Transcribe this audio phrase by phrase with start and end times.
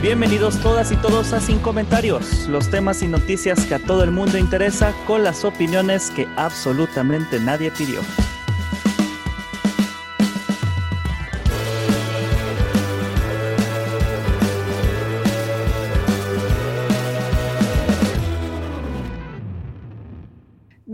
[0.00, 4.12] Bienvenidos todas y todos a Sin Comentarios, los temas y noticias que a todo el
[4.12, 8.00] mundo interesa con las opiniones que absolutamente nadie pidió.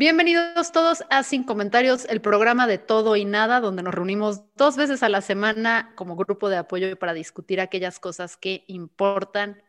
[0.04, 4.76] Bienvenidos todos a Sin Comentarios, el programa de todo y nada, donde nos reunimos dos
[4.76, 9.62] veces a la semana como grupo de apoyo para discutir aquellas cosas que importan,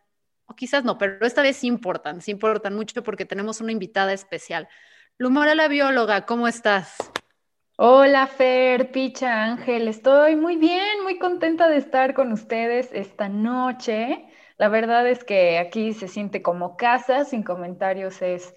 [0.46, 4.12] o quizás no, pero esta vez sí importan, sí importan mucho porque tenemos una invitada
[4.12, 4.68] especial.
[5.18, 6.98] Lumara la bióloga, ¿cómo estás?
[7.78, 14.26] Hola Fer, Picha, Ángel, estoy muy bien, muy contenta de estar con ustedes esta noche.
[14.58, 18.54] La verdad es que aquí se siente como casa, sin comentarios es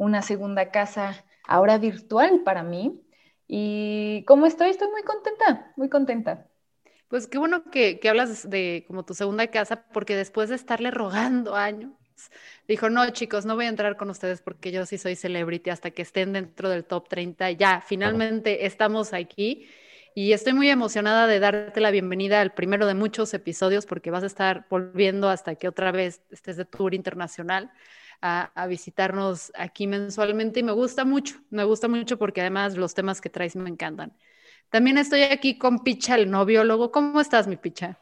[0.00, 3.02] una segunda casa ahora virtual para mí.
[3.46, 6.46] Y como estoy, estoy muy contenta, muy contenta.
[7.08, 11.54] Pues qué bueno que, hablas de como tu segunda casa, porque después de estarle rogando
[11.54, 11.92] años,
[12.66, 15.90] dijo, no chicos, no voy a entrar con ustedes porque yo sí soy celebrity hasta
[15.90, 17.50] que estén dentro del top 30.
[17.50, 19.68] Ya, finalmente estamos aquí
[20.14, 24.22] y estoy muy emocionada de darte la bienvenida al primero de muchos episodios porque vas
[24.22, 27.70] a estar volviendo hasta que otra vez estés de tour internacional
[28.22, 33.20] a, visitarnos aquí mensualmente y me gusta mucho, me gusta mucho porque además los temas
[33.20, 34.12] que traes me encantan.
[34.70, 36.92] También estoy aquí con Picha, el noviólogo.
[36.92, 37.98] ¿Cómo estás, mi Picha?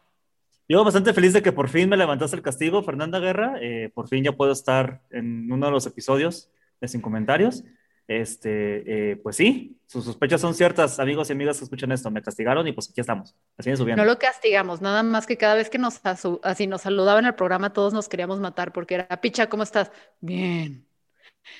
[0.69, 3.55] Yo bastante feliz de que por fin me levantaste el castigo, Fernanda Guerra.
[3.63, 7.65] Eh, por fin ya puedo estar en uno de los episodios de Sin Comentarios.
[8.09, 12.23] Este, eh, pues sí, sus sospechas son ciertas, amigos y amigas que escuchan esto, me
[12.23, 14.03] castigaron y pues aquí estamos, así subiendo.
[14.03, 16.01] No lo castigamos, nada más que cada vez que nos,
[16.43, 19.93] así nos saludaba en el programa, todos nos queríamos matar porque era, Picha, ¿cómo estás?
[20.21, 20.87] Bien.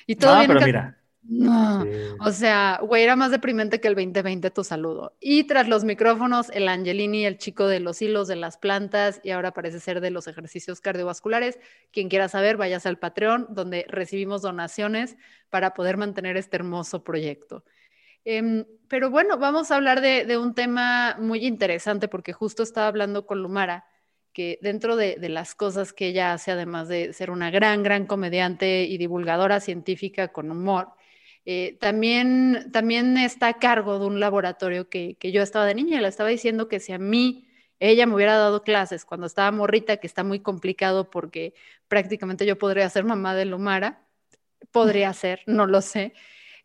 [0.07, 1.85] Y todo no, pero mira, no,
[2.21, 5.15] o sea, güey, era más deprimente que el 2020 tu saludo.
[5.19, 9.31] Y tras los micrófonos, el Angelini, el chico de los hilos de las plantas y
[9.31, 11.59] ahora parece ser de los ejercicios cardiovasculares.
[11.91, 15.17] Quien quiera saber, váyase al Patreon, donde recibimos donaciones
[15.49, 17.63] para poder mantener este hermoso proyecto.
[18.23, 22.87] Em, pero bueno, vamos a hablar de, de, un tema muy interesante porque justo estaba
[22.87, 23.85] hablando con Lumara
[24.33, 28.05] que dentro de, de, las cosas que ella hace, además de ser una gran, gran
[28.05, 30.93] comediante y divulgadora científica con humor,
[31.45, 35.97] eh, también, también está a cargo de un laboratorio que, que yo estaba de niña
[35.97, 37.47] y le estaba diciendo que si a mí
[37.79, 41.53] ella me hubiera dado clases cuando estaba morrita, que está muy complicado porque
[41.87, 44.05] prácticamente yo podría ser mamá de Lumara,
[44.71, 46.13] podría ser, no lo sé.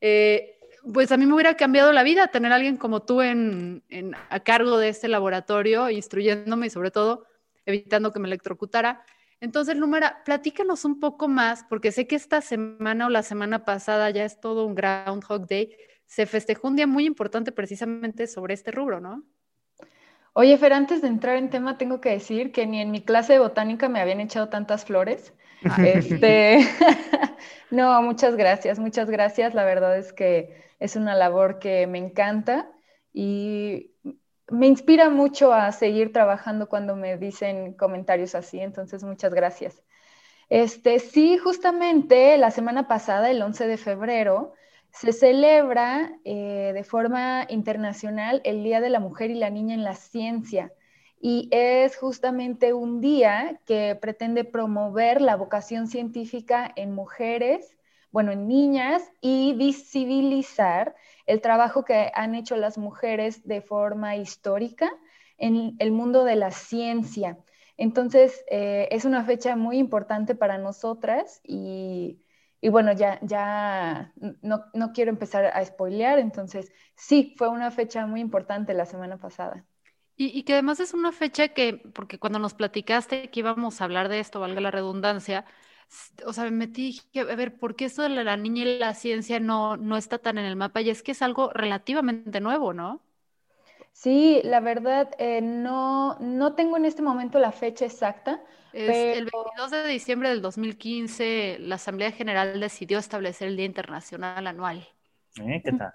[0.00, 0.58] Eh,
[0.92, 4.14] pues a mí me hubiera cambiado la vida tener a alguien como tú en, en,
[4.28, 7.26] a cargo de este laboratorio, instruyéndome y sobre todo
[7.64, 9.04] evitando que me electrocutara.
[9.40, 14.10] Entonces, Lumara, platícanos un poco más, porque sé que esta semana o la semana pasada
[14.10, 15.76] ya es todo un Groundhog Day.
[16.06, 19.24] Se festejó un día muy importante precisamente sobre este rubro, ¿no?
[20.32, 23.34] Oye, Fer, antes de entrar en tema, tengo que decir que ni en mi clase
[23.34, 25.32] de botánica me habían echado tantas flores.
[25.78, 26.58] Este,
[27.70, 29.54] no, muchas gracias, muchas gracias.
[29.54, 32.68] La verdad es que es una labor que me encanta
[33.12, 33.92] y
[34.50, 39.82] me inspira mucho a seguir trabajando cuando me dicen comentarios así, entonces muchas gracias.
[40.50, 44.52] Este, sí, justamente la semana pasada, el 11 de febrero,
[44.90, 49.84] se celebra eh, de forma internacional el Día de la Mujer y la Niña en
[49.84, 50.72] la Ciencia
[51.26, 57.78] y es justamente un día que pretende promover la vocación científica en mujeres,
[58.10, 60.94] bueno, en niñas y visibilizar
[61.26, 64.90] el trabajo que han hecho las mujeres de forma histórica
[65.38, 67.38] en el mundo de la ciencia.
[67.76, 72.20] Entonces, eh, es una fecha muy importante para nosotras y,
[72.62, 74.12] bueno, ya, ya
[74.42, 79.18] no, no, quiero empezar a spoilear, entonces sí, fue una fecha muy importante la semana
[79.18, 79.64] pasada.
[80.16, 83.84] Y, y, que además es una fecha que, porque cuando nos platicaste que íbamos a
[83.84, 85.44] hablar de esto, valga la redundancia,
[86.26, 89.40] o sea, me metí a ver, ¿por qué eso de la niña y la ciencia
[89.40, 90.80] no, no está tan en el mapa?
[90.80, 93.00] Y es que es algo relativamente nuevo, ¿no?
[93.92, 98.42] Sí, la verdad, eh, no, no tengo en este momento la fecha exacta.
[98.72, 104.46] Es El 22 de diciembre del 2015, la Asamblea General decidió establecer el Día Internacional
[104.48, 104.88] Anual.
[105.40, 105.62] ¿Eh?
[105.64, 105.92] ¿Qué tal?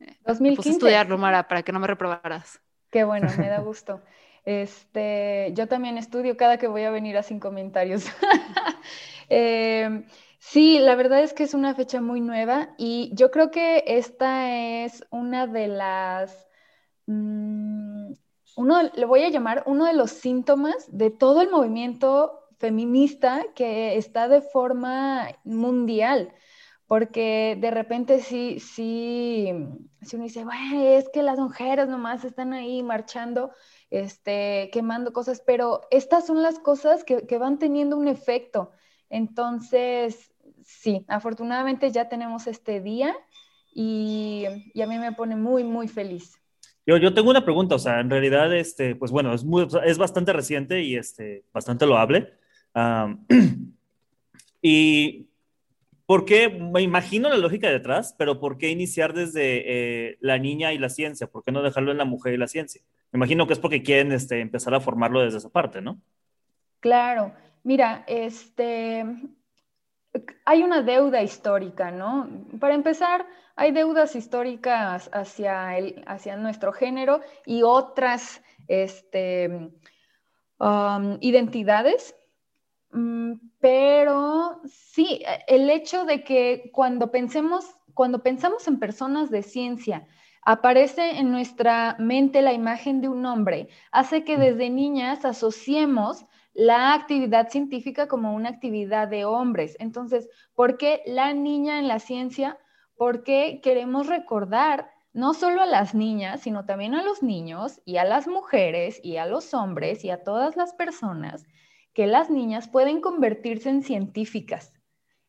[0.00, 0.56] Eh, 2015.
[0.56, 2.58] Puse a estudiarlo, Mara, para que no me reprobaras.
[2.90, 4.00] Qué bueno, me da gusto.
[4.44, 8.06] Este, yo también estudio cada que voy a venir a sin comentarios.
[9.34, 10.06] Em,
[10.38, 14.54] sí, la verdad es que es una fecha muy nueva y yo creo que esta
[14.84, 16.46] es una de las,
[17.06, 18.12] mm,
[18.56, 23.96] uno, le voy a llamar uno de los síntomas de todo el movimiento feminista que
[23.96, 26.34] está de forma mundial
[26.86, 29.50] porque de repente sí, sí,
[30.02, 33.50] sí uno dice, bueno, es que las mujeres nomás están ahí marchando,
[33.90, 38.72] este, quemando cosas, pero estas son las cosas que, que van teniendo un efecto.
[39.12, 40.32] Entonces,
[40.64, 43.14] sí, afortunadamente ya tenemos este día
[43.74, 46.40] y, y, a mí me pone muy, muy feliz.
[46.86, 49.98] Yo, yo tengo una pregunta, o sea, en realidad, este, pues bueno, es, muy, es
[49.98, 52.32] bastante reciente y este, bastante loable.
[52.74, 53.26] Um,
[54.62, 55.28] y
[56.06, 56.48] ¿Por qué?
[56.48, 59.62] Me imagino la lógica detrás, pero ¿por qué iniciar desde
[60.10, 61.26] eh, la niña y la ciencia?
[61.26, 62.82] ¿Por qué no dejarlo en la mujer y la ciencia?
[63.12, 66.00] Me imagino que es porque quieren este, empezar a formarlo desde esa parte, ¿no?
[66.80, 67.32] Claro,
[67.62, 69.04] mira, este,
[70.44, 72.28] hay una deuda histórica, ¿no?
[72.60, 73.26] Para empezar,
[73.56, 79.70] hay deudas históricas hacia, el, hacia nuestro género y otras este,
[80.58, 82.14] um, identidades
[82.92, 87.64] Mm, pero sí, el hecho de que cuando pensemos,
[87.94, 90.06] cuando pensamos en personas de ciencia,
[90.42, 96.94] aparece en nuestra mente la imagen de un hombre, hace que desde niñas asociemos la
[96.94, 99.76] actividad científica como una actividad de hombres.
[99.80, 102.58] Entonces, ¿por qué la niña en la ciencia?
[102.96, 108.04] Porque queremos recordar no solo a las niñas, sino también a los niños y a
[108.04, 111.44] las mujeres y a los hombres y a todas las personas
[111.92, 114.72] que las niñas pueden convertirse en científicas.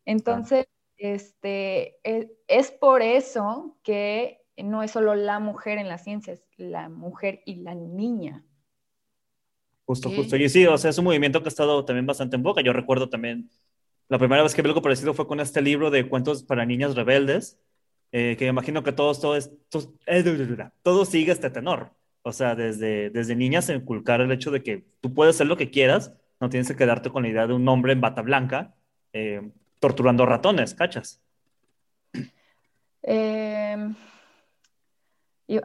[0.06, 0.68] Entonces,
[0.98, 6.90] este, e, es, por eso que no es solo la mujer en las ciencias, la
[6.90, 8.46] mujer y la niña.
[9.86, 10.38] Justo, justo.
[10.38, 12.62] Y sí, o sea, es un movimiento que ha estado también bastante en boca.
[12.62, 13.50] Yo recuerdo también,
[14.08, 16.96] la primera vez que vi algo parecido fue con este libro de cuentos para niñas
[16.96, 17.60] rebeldes,
[18.12, 20.24] eh, que imagino que todos, todo, es, todo, eh,
[20.82, 21.92] todo sigue este tenor.
[22.22, 25.70] O sea, desde, desde niñas inculcar el hecho de que tú puedes hacer lo que
[25.70, 28.76] quieras, no tienes que quedarte con la idea de un hombre en bata blanca
[29.12, 29.42] eh,
[29.80, 31.22] torturando ratones, ¿cachas?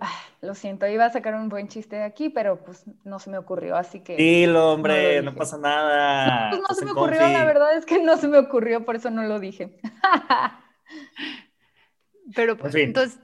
[0.00, 3.30] Ah, lo siento, iba a sacar un buen chiste de aquí, pero pues no se
[3.30, 4.16] me ocurrió, así que...
[4.16, 6.50] Dilo, hombre, no, pasa nada.
[6.50, 8.96] No, pues no se me ocurrió, la verdad es que no se me ocurrió, por
[8.96, 9.78] eso no lo dije.
[12.34, 13.20] pero pues, entonces,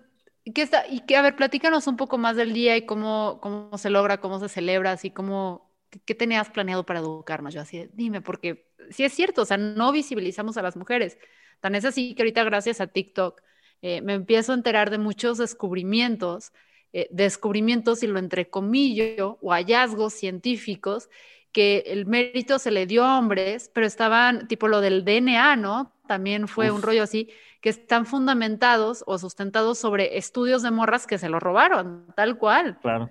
[0.54, 0.86] ¿qué está?
[0.88, 4.20] Y que, a ver, platícanos un poco más del día y cómo, cómo se logra,
[4.20, 5.74] cómo se celebra, así como
[6.04, 7.54] ¿qué tenías planeado para educarnos?
[7.54, 11.18] Yo así, dime, porque sí es cierto, o sea, no visibilizamos a las mujeres.
[11.60, 13.40] Tan es así que ahorita gracias a TikTok
[13.86, 16.52] eh, me empiezo a enterar de muchos descubrimientos,
[16.92, 21.10] eh, descubrimientos y lo entrecomillo o hallazgos científicos
[21.52, 25.92] que el mérito se le dio a hombres, pero estaban, tipo lo del DNA, ¿no?
[26.08, 27.28] También fue un rollo así,
[27.60, 32.78] que están fundamentados o sustentados sobre estudios de morras que se lo robaron, tal cual.
[32.80, 33.10] Claro.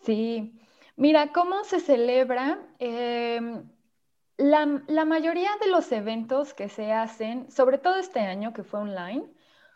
[0.00, 0.52] Sí,
[0.96, 2.60] Mira, ¿cómo se celebra?
[2.78, 3.68] Em,
[4.36, 9.24] la, mayoría de los eventos que se hacen, sobre todo este año que fue online,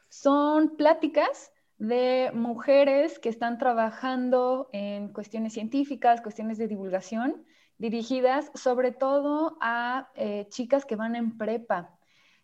[0.08, 7.44] son pláticas de mujeres que están trabajando en cuestiones científicas, cuestiones de divulgación,
[7.78, 11.96] dirigidas sobre todo a eh, chicas que van en prepa.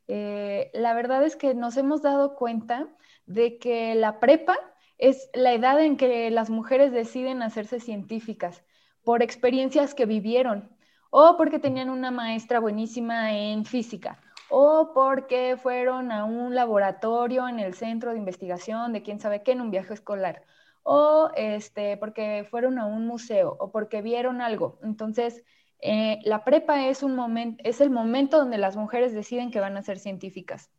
[0.07, 2.89] Eh, la verdad es que nos hemos dado cuenta
[3.27, 4.57] de que la prepa
[4.99, 8.63] es la edad en que las mujeres deciden hacerse científicas
[9.03, 10.71] por experiencias que vivieron
[11.11, 14.21] o porque tenían una maestra buenísima en física
[14.57, 19.51] o porque fueron a un laboratorio en el centro de investigación de quién sabe qué
[19.51, 20.45] en un viaje escolar
[20.85, 24.79] o este, porque fueron a un museo o porque vieron algo.
[24.85, 25.43] Entonces,
[25.81, 29.77] eh, la prepa es, un momento, es el momento donde las mujeres deciden que van
[29.77, 30.71] a ser científicas.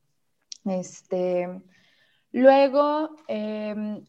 [0.64, 1.62] Este,
[2.32, 4.06] luego, em,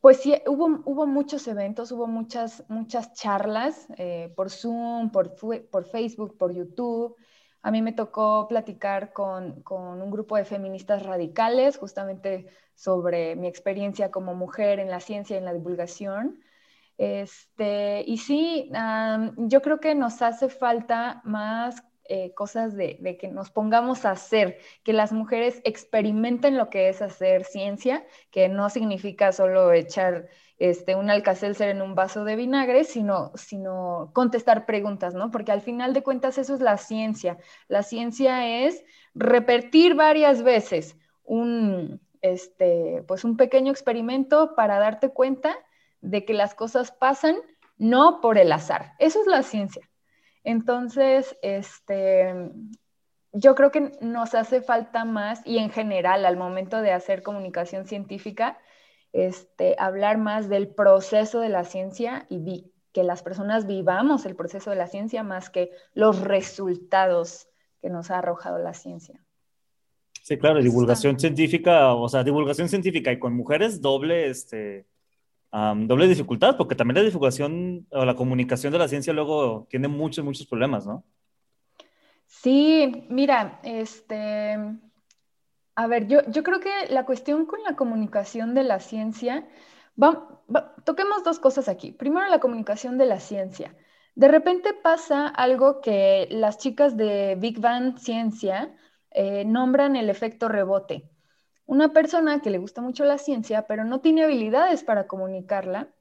[0.00, 5.34] pues sí, hubo, hubo muchos eventos, hubo muchas, muchas charlas eh, por Zoom, por,
[5.70, 7.16] por Facebook, por YouTube.
[7.62, 13.48] A mí me tocó platicar con, con, un grupo de feministas radicales justamente sobre mi
[13.48, 16.40] experiencia como mujer en la ciencia y en la divulgación.
[16.98, 18.70] Este, y sí,
[19.36, 24.58] yo creo que nos hace falta más eh, cosas de, que nos pongamos a hacer,
[24.82, 30.96] que las mujeres experimenten lo que es hacer ciencia, que no significa solo echar este,
[30.96, 35.30] un alcacelser en un vaso de vinagre, sino, sino contestar preguntas, ¿no?
[35.30, 37.38] Porque al final de cuentas eso es la ciencia.
[37.68, 38.84] La ciencia es
[39.14, 45.56] repetir varias veces un, este, pues un pequeño experimento para darte cuenta
[46.00, 47.36] de que las cosas pasan
[47.76, 48.94] no por el azar.
[48.98, 49.88] Eso es la ciencia.
[50.42, 52.34] Entonces, este,
[53.32, 57.86] yo creo que nos hace falta más y en general al momento de hacer comunicación
[57.86, 58.58] científica,
[59.26, 64.70] este, hablar más del proceso de la ciencia y que las personas vivamos el proceso
[64.70, 67.48] de la ciencia más que los resultados
[67.80, 69.24] que nos ha arrojado la ciencia.
[70.22, 74.86] Sí, claro, divulgación científica, o sea, divulgación científica y con mujeres doble, este,
[75.50, 80.24] doble dificultad, porque también la divulgación o la comunicación de la ciencia luego tiene muchos,
[80.24, 81.04] muchos problemas, ¿no?
[82.26, 84.58] Sí, mira, este,
[85.78, 89.46] a ver, yo, yo creo que la cuestión con la comunicación de la ciencia,
[90.82, 91.92] toquemos dos cosas aquí.
[91.92, 93.76] Primero, la comunicación de la ciencia.
[94.16, 98.74] De repente pasa algo que las chicas de Big Bang Ciencia
[99.12, 101.08] eh, nombran el efecto rebote.
[101.64, 105.94] Una persona que le gusta mucho la ciencia, pero no tiene habilidades para comunicarla,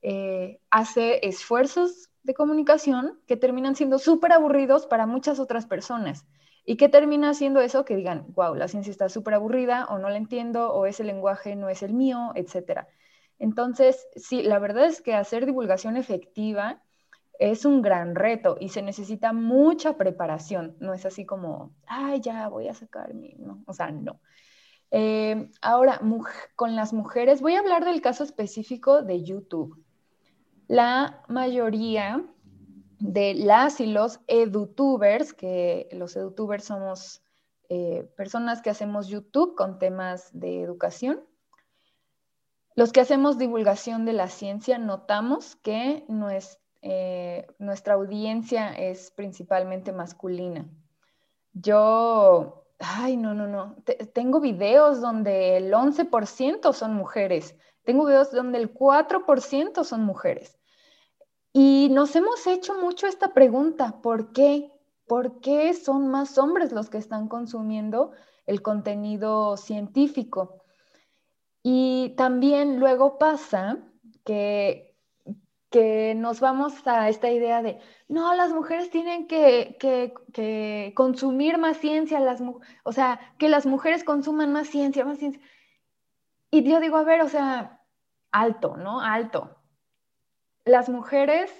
[0.00, 6.24] eh, hace esfuerzos de comunicación que terminan siendo súper aburridos para muchas otras personas.
[6.70, 7.86] ¿Y qué termina haciendo eso?
[7.86, 11.56] Que digan, wow, la ciencia está súper aburrida o no la entiendo o ese lenguaje
[11.56, 12.86] no es el mío, etc.
[13.38, 16.82] Entonces, sí, la verdad es que hacer divulgación efectiva
[17.38, 20.76] es un gran reto y se necesita mucha preparación.
[20.78, 24.20] No es así como, ay, ya voy a sacar mi, no, o sea, no.
[24.90, 26.02] Eh, ahora,
[26.54, 29.82] con las mujeres, voy a hablar del caso específico de YouTube.
[30.66, 32.22] La mayoría
[32.98, 37.22] de las y los edutubers, que los edutubers somos
[37.68, 41.22] eh, personas que hacemos YouTube con temas de educación,
[42.74, 49.92] los que hacemos divulgación de la ciencia notamos que nuestra eh, nuestra audiencia es principalmente
[49.92, 50.68] masculina.
[51.52, 53.76] Yo, ay, no, no, no,
[54.12, 60.57] tengo videos donde el 11% son mujeres, tengo videos donde el 4% son mujeres.
[61.52, 64.70] Y nos hemos hecho mucho esta pregunta, ¿por qué?
[65.06, 68.12] ¿Por qué son más hombres los que están consumiendo
[68.46, 70.62] el contenido científico?
[71.62, 73.78] Y también luego pasa
[74.24, 74.88] que
[75.70, 77.78] que nos vamos a esta idea de,
[78.08, 82.40] no, las mujeres tienen que, que, consumir más ciencia, las,
[82.84, 85.42] o sea, que las mujeres consuman más ciencia, más ciencia.
[86.50, 87.82] Y yo digo, a ver, o sea,
[88.32, 89.00] alto, ¿no?
[89.02, 89.57] Alto.
[90.68, 91.50] Las mujeres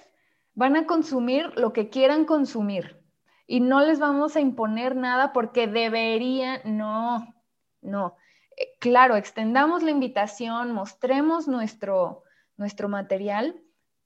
[0.53, 3.03] van a consumir lo que quieran consumir
[3.47, 7.33] y no les vamos a imponer nada porque deberían, no,
[7.81, 8.15] no.
[8.55, 12.21] Eh, claro, extendamos la invitación, mostremos nuestro,
[12.55, 13.59] nuestro material,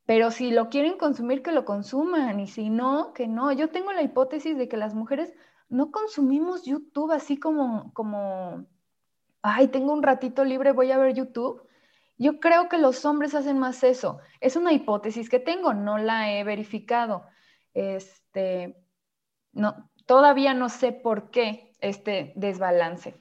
[0.06, 3.52] pero si lo quieren consumir, que lo consuman, y si no, que no.
[3.52, 5.34] Yo tengo la hipótesis de que las mujeres
[5.68, 8.66] no consumimos YouTube así como, como,
[9.42, 11.62] ay, tengo un ratito libre, voy a ver YouTube.
[12.18, 14.20] Yo creo que los hombres hacen más eso.
[14.40, 17.26] Es una hipótesis que tengo, no la he verificado.
[17.74, 18.76] Este,
[19.52, 23.16] no, todavía no sé por qué este desbalance.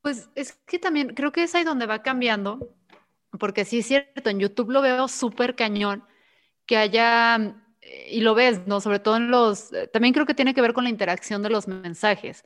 [0.00, 2.78] Pues es que también creo que es ahí donde va cambiando
[3.38, 6.04] porque sí es cierto, en YouTube lo veo súper cañón,
[6.66, 7.56] que haya,
[8.10, 8.80] y lo ves, ¿no?
[8.80, 11.68] Sobre todo en los, también creo que tiene que ver con la interacción de los
[11.68, 12.44] mensajes,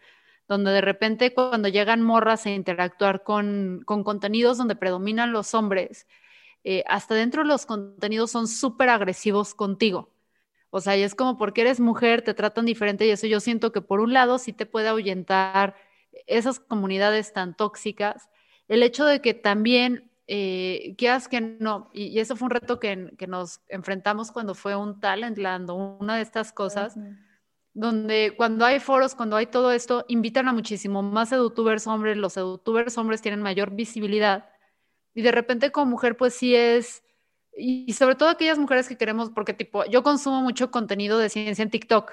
[0.49, 6.07] donde de repente cuando llegan morras a interactuar con, contenidos donde predominan los hombres,
[6.65, 10.13] eh, hasta dentro de los contenidos son súper agresivos contigo.
[10.71, 13.73] O sea, y es como porque eres mujer, te tratan diferente y eso yo siento
[13.73, 15.75] que por un lado sí te puede ahuyentar
[16.27, 18.31] esas comunidades tan tóxicas.
[18.69, 23.13] El hecho de que también eh, quieras que no, y, eso fue un reto que,
[23.19, 26.97] que, nos enfrentamos cuando fue un Talentland o una de estas cosas,
[27.75, 32.35] donde cuando hay foros, cuando hay todo esto, invitan a muchísimo más youtubers hombres, los
[32.35, 34.51] youtubers hombres tienen mayor visibilidad,
[35.15, 37.03] y de repente como mujer pues sí es,
[37.57, 41.63] y sobre todo aquellas mujeres que queremos, porque tipo, yo consumo mucho contenido de ciencia
[41.63, 42.13] en TikTok,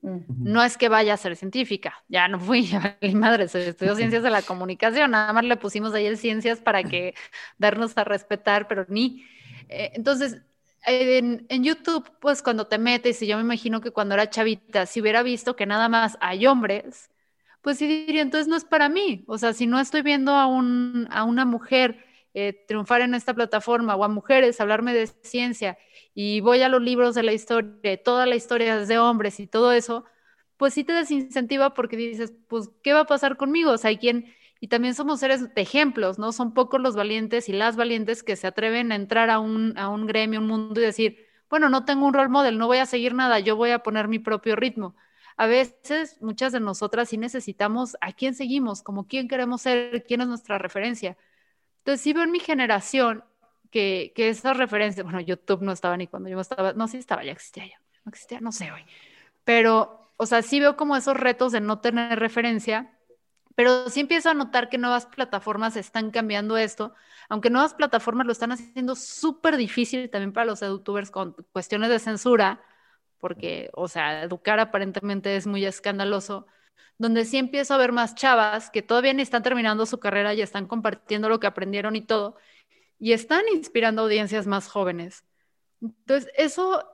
[0.00, 2.70] no es que vaya a ser científica, ya no fui,
[3.02, 6.84] mi madre estudió ciencias de la comunicación, nada más le pusimos ahí el ciencias para
[6.84, 7.14] que
[7.58, 9.24] darnos a respetar, pero ni.
[9.68, 10.40] Eh, entonces,
[10.88, 15.00] en, YouTube, pues cuando te metes, y yo me imagino que cuando era chavita, si
[15.00, 17.10] hubiera visto que nada más hay hombres,
[17.62, 19.24] pues sí diría, entonces no es para mí.
[19.28, 22.04] O sea, si no estoy viendo a, un, a una mujer
[22.34, 25.78] eh, triunfar en esta plataforma o a mujeres hablarme de ciencia
[26.14, 29.46] y voy a los libros de la historia, toda la historia es de hombres y
[29.46, 30.04] todo eso,
[30.56, 33.72] pues sí te desincentiva porque dices, pues, ¿qué va a pasar conmigo?
[33.72, 36.32] O sea, hay quien, y también somos seres de ejemplos, ¿no?
[36.32, 39.88] Son pocos los valientes y las valientes que se atreven a entrar a un, a
[39.88, 42.86] un gremio, un mundo y decir, bueno, no tengo un role model, no voy a
[42.86, 44.94] seguir nada, yo voy a poner mi propio ritmo.
[45.36, 50.20] a veces muchas de nosotras sí necesitamos a quién seguimos, como quién queremos ser, quién
[50.20, 51.16] es nuestra referencia.
[51.78, 53.24] Entonces sí veo en mi generación
[53.70, 57.24] que, que esa referencia, bueno, YouTube no estaba ni cuando yo estaba, no, sí estaba,
[57.24, 58.82] ya existía ya, no existía, no sé hoy,
[59.44, 62.97] pero, o sea, sí veo como esos retos de no tener referencia
[63.58, 66.94] pero sí empiezo a notar que nuevas plataformas están cambiando esto,
[67.28, 71.98] aunque nuevas plataformas lo están haciendo súper difícil también para los youtubers con cuestiones de
[71.98, 72.62] censura,
[73.18, 76.46] porque, o sea, educar aparentemente es muy escandaloso,
[76.98, 80.40] donde sí empiezo a ver más chavas que todavía ni están terminando su carrera y
[80.40, 82.36] están compartiendo lo que aprendieron y todo,
[83.00, 85.24] y están inspirando audiencias más jóvenes.
[85.82, 86.84] Entonces, eso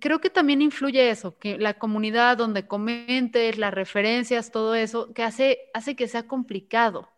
[0.00, 5.22] creo que también influye eso, que la comunidad donde comentes, las referencias, todo eso, que
[5.22, 7.08] hace, hace que sea complicado.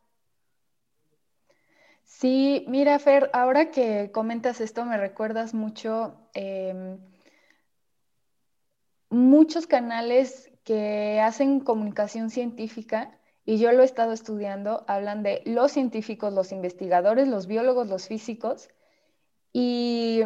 [2.05, 6.99] Sí, mira, Fer, ahora que comentas esto, me recuerdas mucho em,
[9.11, 15.73] muchos canales que hacen comunicación científica, y yo lo he estado estudiando, hablan de los
[15.73, 18.69] científicos, los investigadores, los biólogos, los físicos,
[19.53, 20.23] y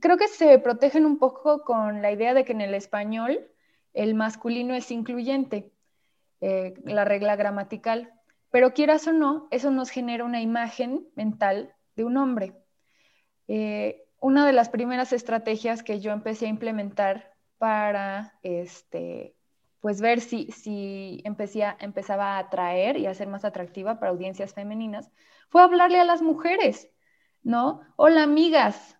[0.00, 3.48] creo que se protegen un poco con la idea de que en el español
[3.94, 5.72] el masculino es incluyente,
[6.40, 8.12] eh, la regla gramatical,
[8.50, 12.54] pero quieras o no, eso nos genera una imagen mental de un hombre.
[13.48, 19.34] Eh, una de las primeras estrategias que yo empecé a implementar para este,
[19.80, 25.10] pues ver si, si empezaba a atraer y a ser más atractiva para audiencias femeninas,
[25.48, 26.90] fue hablarle a las mujeres,
[27.42, 27.80] ¿no?
[27.96, 28.95] Hola amigas,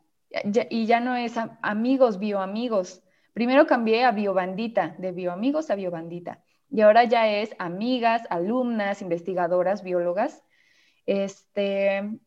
[0.71, 3.03] y ya no es amigos, bioamigos.
[3.33, 6.43] Primero cambié a biobandita, de bioamigos a biobandita.
[6.71, 10.43] Y ahora ya es amigas, alumnas, investigadoras, biólogas.
[11.07, 12.19] Este,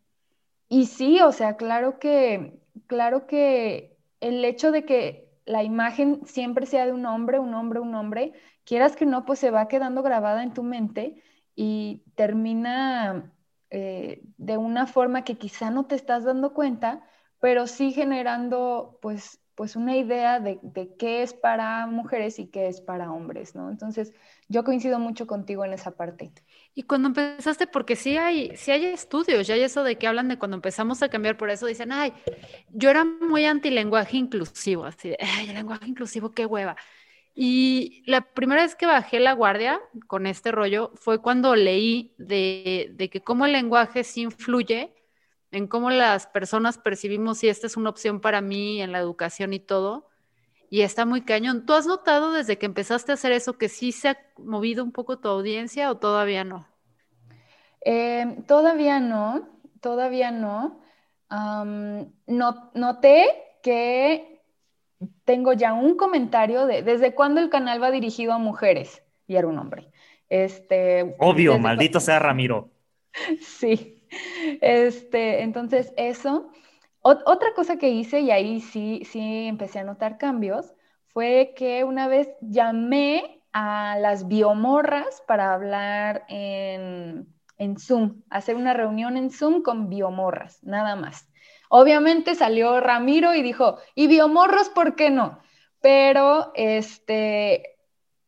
[0.69, 6.65] y sí, o sea, claro que, claro que el hecho de que la imagen siempre
[6.65, 10.03] sea de un hombre, un hombre, un hombre, quieras que no, pues se va quedando
[10.03, 11.23] grabada en tu mente
[11.55, 13.33] y termina
[13.71, 17.03] eh, de una forma que quizá no te estás dando cuenta,
[17.39, 20.59] pero sí generando pues, pues una idea de,
[20.97, 23.69] qué es para mujeres y qué es para hombres, ¿no?
[23.69, 24.13] Entonces,
[24.47, 26.31] yo coincido mucho contigo en esa parte.
[26.73, 30.27] Y cuando empezaste, porque sí hay, sí hay estudios, ya hay eso de que hablan
[30.27, 32.13] de cuando empezamos a cambiar por eso, dicen, ay,
[32.69, 36.75] yo era muy anti lenguaje inclusivo, así de, ay, el lenguaje inclusivo, qué hueva.
[37.35, 42.91] Y la primera vez que bajé la guardia con este rollo fue cuando leí de,
[42.93, 44.93] de que cómo el lenguaje sí influye
[45.51, 49.53] en cómo las personas percibimos si esta es una opción para mí en la educación
[49.53, 50.07] y todo.
[50.69, 51.65] Y está muy cañón.
[51.65, 54.91] ¿Tú has notado desde que empezaste a hacer eso que sí se ha movido un
[54.91, 56.67] poco tu audiencia o todavía no?
[57.81, 59.49] Eh, todavía no,
[59.81, 60.79] todavía no.
[61.29, 62.71] no.
[62.75, 63.27] Noté
[63.63, 64.41] que
[65.25, 69.47] tengo ya un comentario de desde cuándo el canal va dirigido a mujeres y era
[69.47, 69.89] un hombre.
[70.29, 72.69] Este, Obvio, maldito sea Ramiro.
[73.41, 73.98] Sí,
[74.61, 76.49] este, entonces, eso.
[77.01, 80.73] otra cosa que hice, y ahí sí, sí empecé a notar cambios,
[81.07, 88.73] fue que una vez llamé a las biomorras para hablar en, en Zoom, hacer una
[88.73, 91.29] reunión en Zoom con biomorras, nada más.
[91.69, 95.39] Obviamente salió Ramiro y dijo, ¿y biomorros por qué no?
[95.81, 97.77] Pero este,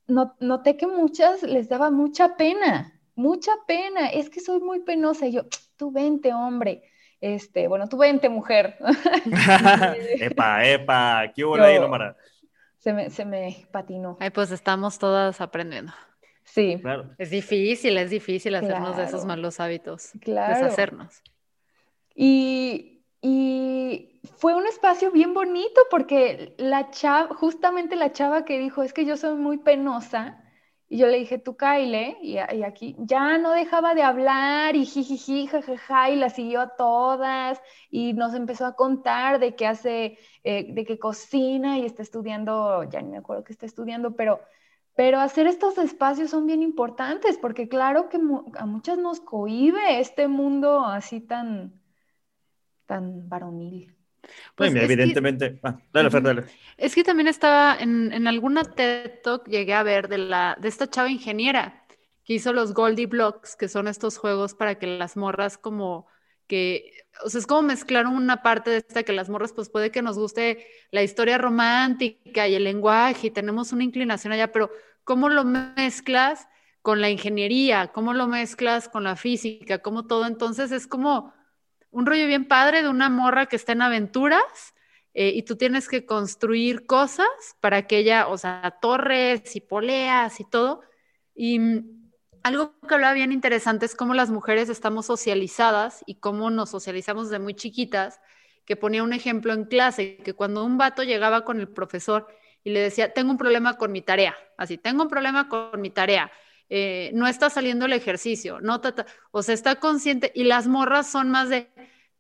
[0.08, 4.08] noté que muchas les daba mucha pena, mucha pena.
[4.08, 5.28] Es que soy muy penosa.
[5.28, 5.42] Y yo,
[5.82, 6.84] tú vente, hombre.
[7.20, 8.78] Este, bueno, tú vente, mujer.
[10.20, 12.16] epa, epa, ¿qué hubo ahí, Lomara?
[12.78, 14.16] Se me, se me patinó.
[14.20, 15.92] Ay, pues estamos todas aprendiendo.
[16.44, 16.78] Sí.
[16.80, 17.10] Claro.
[17.18, 20.12] Es difícil, es difícil hacernos de esos malos hábitos.
[20.22, 20.54] Claro.
[20.54, 21.24] Deshacernos.
[22.14, 28.84] Y, y fue un espacio bien bonito porque la chava, justamente la chava que dijo,
[28.84, 30.41] es que yo soy muy penosa,
[30.92, 35.48] y yo le dije, tú Kyle, y, aquí ya no dejaba de hablar y jijiji,
[35.48, 40.74] jajaja, y la siguió a todas y nos empezó a contar de qué hace, eh,
[40.74, 44.42] de qué cocina y está estudiando, ya ni me acuerdo qué está estudiando, pero,
[44.94, 48.20] pero hacer estos espacios son bien importantes porque claro que
[48.58, 51.80] a muchas nos cohibe este mundo así tan,
[52.86, 53.96] tan varonil.
[54.56, 55.60] Pues evidentemente.
[55.64, 55.80] Ah,
[56.78, 60.68] es que también estaba en, en, alguna TED Talk, llegué a ver de, la, de
[60.68, 61.86] esta chava ingeniera
[62.24, 66.08] que hizo los Goldie Blocks, que son estos juegos para que las morras como
[66.48, 66.92] que,
[67.24, 70.02] o sea, es como mezclar una parte de esta que las morras, pues puede que
[70.02, 74.70] nos guste la historia romántica y el lenguaje y tenemos una inclinación allá, pero
[75.04, 76.48] ¿cómo lo mezclas
[76.82, 77.88] con la ingeniería?
[77.88, 79.80] ¿Cómo lo mezclas con la física?
[79.80, 80.26] ¿Cómo todo?
[80.26, 81.34] Entonces es como
[81.92, 84.74] un rollo bien padre de una morra que está en aventuras
[85.14, 87.28] eh, y tú tienes que construir cosas
[87.60, 90.82] para que ella, o sea, torres y poleas y todo.
[91.36, 92.02] Y mm,
[92.44, 97.30] algo que hablaba bien interesante es cómo las mujeres estamos socializadas y cómo nos socializamos
[97.30, 98.20] desde muy chiquitas,
[98.66, 102.28] que ponía un ejemplo en clase, que cuando un vato llegaba con el profesor
[102.64, 105.90] y le decía, tengo un problema con mi tarea, así, tengo un problema con mi
[105.90, 106.32] tarea,
[106.74, 108.82] eh, no está saliendo el ejercicio, no,
[109.32, 111.70] o sea, está consciente y las morras son más de,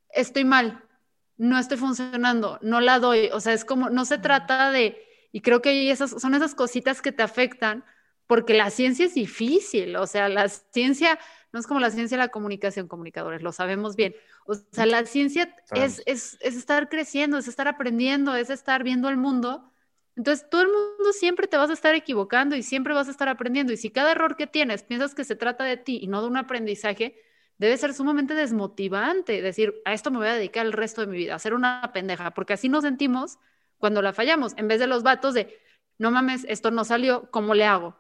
[0.09, 0.83] estoy mal,
[1.37, 5.39] no estoy funcionando, no la doy, o sea, es como, no se trata de, y
[5.39, 7.85] creo que esas, son esas cositas que te afectan,
[8.27, 11.17] porque la ciencia es difícil, o sea, la ciencia
[11.53, 14.15] no es como la ciencia de la comunicación, comunicadores, lo sabemos bien.
[14.45, 19.07] O sea, la ciencia es, es, es, estar creciendo, es estar aprendiendo, es estar viendo
[19.07, 19.70] el mundo
[20.15, 23.29] entonces, todo el mundo siempre te vas a estar equivocando y siempre vas a estar
[23.29, 23.71] aprendiendo.
[23.71, 26.27] Y si cada error que tienes piensas que se trata de ti y no de
[26.27, 27.15] un aprendizaje,
[27.57, 31.17] debe ser sumamente desmotivante decir, a esto me voy a dedicar el resto de mi
[31.17, 33.37] vida, a ser una pendeja, porque así nos sentimos
[33.77, 35.59] cuando la fallamos, en vez de los vatos de,
[35.97, 37.95] no mames, esto no salió, ¿cómo le hago?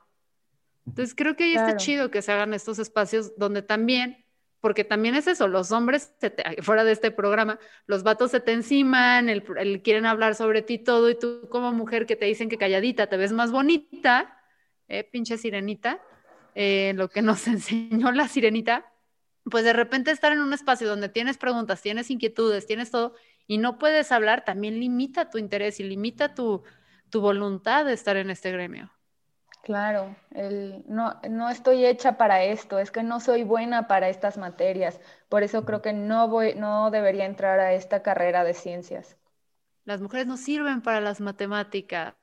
[0.87, 4.20] Entonces, creo que ahí está chido que se hagan estos espacios donde también
[4.61, 6.13] porque también es eso, los hombres,
[6.61, 11.09] fuera de este programa, los vatos se te enciman, el, quieren hablar sobre ti todo,
[11.09, 14.37] y tú como mujer que te dicen que calladita te ves más bonita,
[14.87, 15.99] eh, pinche sirenita,
[16.53, 18.85] eh, lo que nos enseñó la sirenita,
[19.43, 23.15] pues de repente estar en un espacio donde tienes preguntas, tienes inquietudes, tienes todo,
[23.47, 26.63] y no puedes hablar, también limita tu interés y limita tu,
[27.09, 28.91] tu voluntad de estar en este gremio.
[29.63, 34.37] Claro, el, no, no estoy hecha para esto, es que no soy buena para estas
[34.37, 39.17] materias, por eso creo que no, voy, no debería entrar a esta carrera de ciencias.
[39.85, 42.15] Las mujeres no sirven para las matemáticas,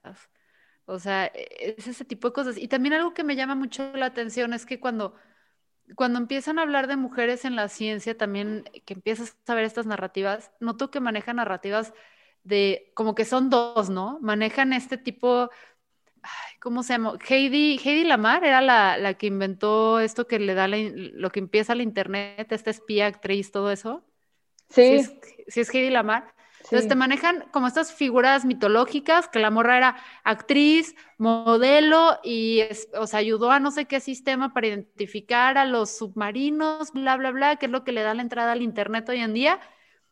[0.87, 2.57] o sea, e, es ese tipo de cosas.
[2.59, 5.15] Y también algo que me llama mucho la atención es que cuando,
[5.97, 9.87] cuando empiezan a hablar de mujeres en la ciencia, también que empiezas a ver estas
[9.87, 11.95] narrativas, noto que manejan narrativas
[12.45, 14.19] de como que son dos, ¿no?
[14.23, 15.51] Manejan este tipo
[16.61, 17.15] ¿cómo se llama?
[17.29, 21.81] Heidi, Heidi Lamar era la, que inventó esto que le da lo que empieza al
[21.81, 24.05] internet, esta espía, actriz, todo eso.
[24.69, 25.03] Sí.
[25.49, 26.35] Sí es, Heidi Lamar.
[26.65, 32.63] Entonces te manejan como estas figuras mitológicas, que la morra era actriz, modelo y,
[32.95, 37.31] o sea, ayudó a no sé qué sistema para identificar a los submarinos, bla, bla,
[37.31, 39.61] bla, que es lo que le da la entrada al internet hoy en día.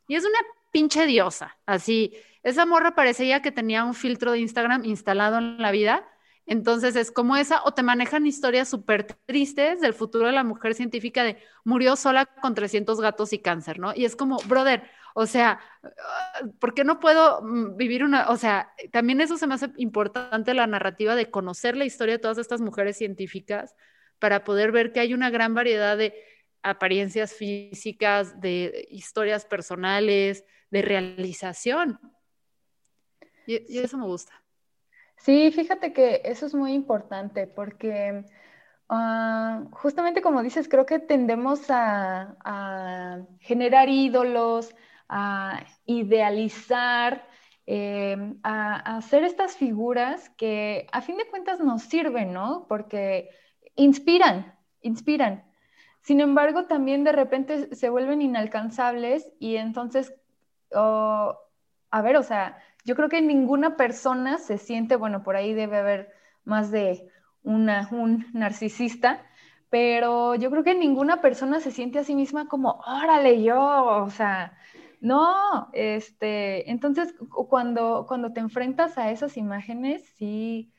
[0.09, 0.39] Y es una
[0.77, 2.13] pinche diosa, así.
[2.43, 6.07] Esa morra parecía que tenía un filtro de Instagram instalado en la vida.
[6.45, 10.75] Entonces es como esa, o te manejan historias súper tristes del futuro de la mujer
[10.75, 13.95] científica de murió sola con 300 gatos y cáncer, ¿no?
[13.97, 14.83] Y es como, brother,
[15.15, 15.61] o sea,
[16.61, 20.53] ¿por qué no puedo mm, vivir una, o sea, también eso se me hace importante
[20.53, 23.75] la narrativa de conocer la historia de todas estas mujeres científicas
[24.19, 26.13] para poder ver que hay una gran variedad de
[26.63, 32.01] apariencias físicas, de historias personales, de realización.
[33.47, 34.33] Y, eso me gusta.
[35.17, 38.25] Sí, fíjate que eso es muy importante porque
[38.89, 44.75] ah, justamente como dices, creo que tendemos a, generar ídolos,
[45.09, 47.27] a idealizar,
[47.67, 52.67] em, a, hacer estas figuras que a fin de cuentas nos sirven, ¿no?
[52.69, 53.31] Porque
[53.77, 55.45] inspiran, inspiran.
[56.07, 60.15] Sin embargo, también de repente se vuelven inalcanzables y entonces,
[60.75, 61.39] oh,
[61.91, 65.79] a ver, o sea, yo creo que ninguna persona se siente, bueno, por ahí debe
[65.79, 66.13] haber
[66.45, 67.09] más de
[67.43, 69.25] una, un narcisista,
[69.71, 73.59] pero yo creo que ninguna persona se siente a sí misma como, órale, yo,
[74.05, 74.57] o sea,
[75.01, 80.73] no, este, entonces cuando, cuando te enfrentas a esas imágenes, sí,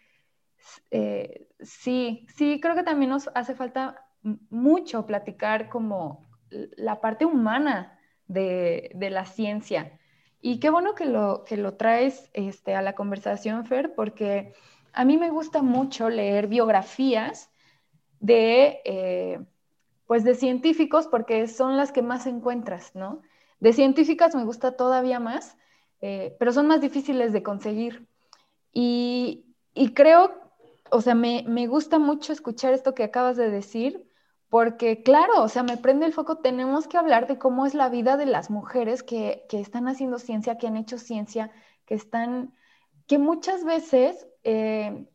[0.91, 4.06] eh, sí, sí, creo que también nos hace falta
[4.50, 7.96] mucho platicar como la parte humana
[8.27, 9.99] de, de la ciencia.
[10.41, 14.53] Y qué bueno que lo, que lo traes este, a la conversación, Fer, porque
[14.93, 17.49] a mí me gusta mucho leer biografías
[18.19, 19.39] de, eh,
[20.05, 23.21] pues de científicos, porque son las que más encuentras, ¿no?
[23.59, 25.57] De científicas me gusta todavía más,
[26.01, 28.07] eh, pero son más difíciles de conseguir.
[28.71, 30.39] Y, y creo,
[30.91, 34.07] o sea, me, me gusta mucho escuchar esto que acabas de decir,
[34.49, 37.89] porque claro, o sea, me prende el foco, tenemos que hablar de cómo es la
[37.89, 41.51] vida de las mujeres que, están haciendo ciencia, que han hecho ciencia,
[41.86, 42.53] que están,
[43.07, 45.05] que muchas veces, eh,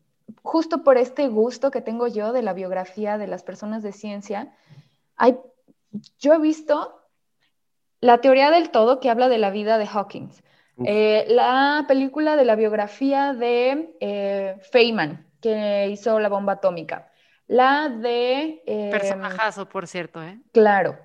[0.43, 4.55] justo por este gusto que tengo yo de la biografía de las personas de ciencia,
[5.15, 5.37] hay,
[6.19, 6.99] yo he visto
[8.01, 10.43] la teoría del todo que habla de la vida de Hawkins,
[10.85, 17.11] eh, la película de la biografía de eh, Feynman, que hizo la bomba atómica.
[17.47, 18.63] La de...
[18.65, 20.39] Eh, Personajazo, por cierto, ¿eh?
[20.51, 20.97] Claro.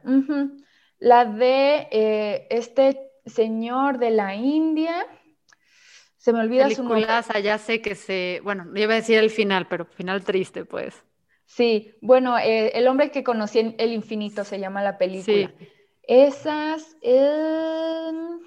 [0.98, 5.07] La de eh, este señor de la India,
[6.16, 7.07] Se me olvida su nombre.
[7.42, 11.05] ya sé que se, bueno, yo iba a decir el final, pero final triste, pues.
[11.44, 15.53] Sí, bueno, eh, El hombre que conocí en el infinito se llama la película.
[15.59, 15.68] Sí.
[16.03, 18.38] Esas, em,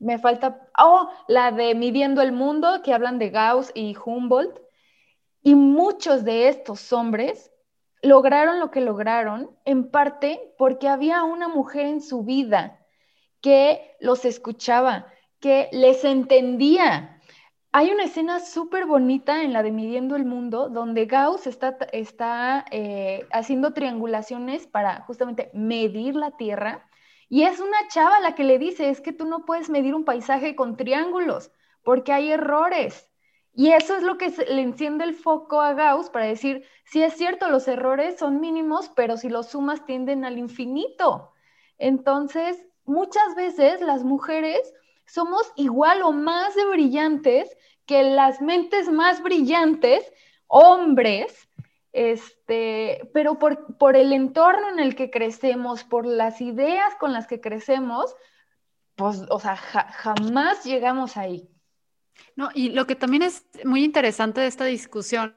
[0.00, 4.60] me falta, oh, la de Midiendo el Mundo, que hablan de Gauss y Humboldt.
[5.42, 7.52] Y muchos de estos hombres
[8.02, 12.78] lograron lo que lograron, en parte porque había una mujer en su vida
[13.40, 15.06] que los escuchaba,
[15.40, 17.20] que les entendía.
[17.70, 22.64] Hay una escena súper bonita en la de Midiendo el Mundo, donde Gauss está, está
[22.70, 26.88] eh, haciendo triangulaciones para justamente medir la Tierra.
[27.28, 30.04] Y es una chava la que le dice, es que tú no puedes medir un
[30.04, 31.52] paisaje con triángulos,
[31.84, 33.07] porque hay errores.
[33.54, 37.14] Y eso es lo que le enciende el foco a Gauss para decir, sí es
[37.14, 41.32] cierto, los errores son mínimos, pero si los sumas tienden al infinito.
[41.78, 44.60] Entonces, muchas veces las mujeres
[45.06, 47.56] somos igual o más de brillantes
[47.86, 50.04] que las mentes más brillantes,
[50.46, 51.48] hombres,
[51.92, 57.26] este, pero por, por el entorno en el que crecemos, por las ideas con las
[57.26, 58.14] que crecemos,
[58.94, 61.48] pues, o sea, jamás llegamos ahí.
[62.36, 65.34] No, y lo que también es muy interesante de esta discusión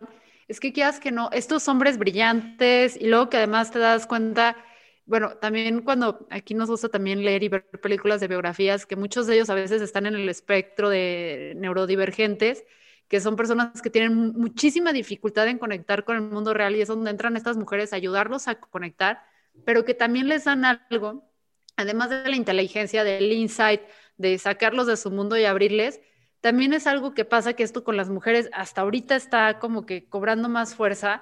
[0.48, 4.58] es que quieras que no, estos hombres brillantes y luego que además te das cuenta,
[5.06, 9.28] bueno, también cuando aquí nos gusta también leer y ver películas de biografías, que muchos
[9.28, 12.66] de ellos a veces están en el espectro de neurodivergentes,
[13.08, 16.88] que son personas que tienen muchísima dificultad en conectar con el mundo real y es
[16.88, 19.22] donde entran estas mujeres a ayudarlos a conectar,
[19.66, 21.30] pero que también les dan algo,
[21.78, 23.82] además de la inteligencia, del insight,
[24.18, 26.02] de sacarlos de su mundo y abrirles,
[26.42, 30.06] también es algo que pasa que esto con las mujeres hasta ahorita está como que
[30.06, 31.22] cobrando más fuerza,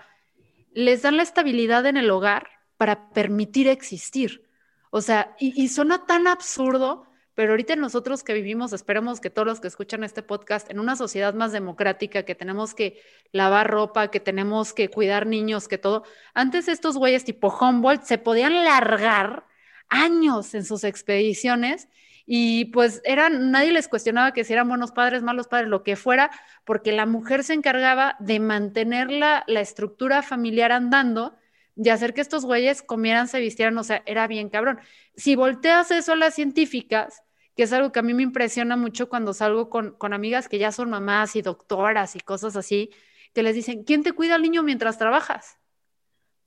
[0.74, 4.44] les dan la estabilidad en el hogar para permitir existir.
[4.92, 7.06] O sea, y, suena tan absurdo,
[7.36, 10.96] pero ahorita nosotros que vivimos, esperemos que todos los que escuchan este podcast, en una
[10.96, 13.02] sociedad más democrática, que tenemos que
[13.32, 16.04] lavar ropa, que tenemos que cuidar niños, que todo,
[16.34, 19.46] antes estos güeyes tipo Humboldt se podían largar
[19.90, 21.88] años en sus expediciones
[22.32, 25.96] y pues eran, nadie les cuestionaba que si eran buenos padres, malos padres, lo que
[25.96, 26.30] fuera,
[26.64, 31.36] porque la mujer se encargaba de mantener la, estructura familiar andando
[31.74, 34.80] de hacer que estos güeyes comieran, se vistieran, o sea, era bien cabrón.
[35.16, 37.24] Si volteas eso a las científicas,
[37.56, 40.60] que es algo que a mí me impresiona mucho cuando salgo con, con amigas que
[40.60, 42.92] ya son mamás y doctoras y cosas así,
[43.34, 45.58] que les dicen, ¿quién te cuida al niño mientras trabajas?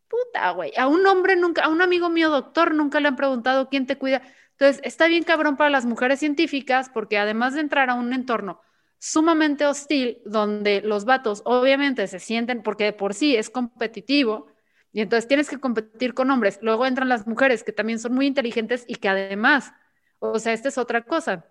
[0.06, 0.72] Puta, güey.
[0.76, 3.98] A un hombre nunca, a un amigo mío doctor nunca le han preguntado quién te
[3.98, 4.22] cuida.
[4.62, 8.60] Entonces, está bien cabrón para las mujeres científicas porque además de entrar a un entorno
[8.96, 14.46] sumamente hostil donde los vatos obviamente se sienten, porque de por sí es competitivo,
[14.92, 16.60] y entonces tienes que competir con hombres.
[16.62, 19.72] Luego entran las mujeres que también son muy inteligentes y que además,
[20.20, 21.44] o sea, esta es otra cosa.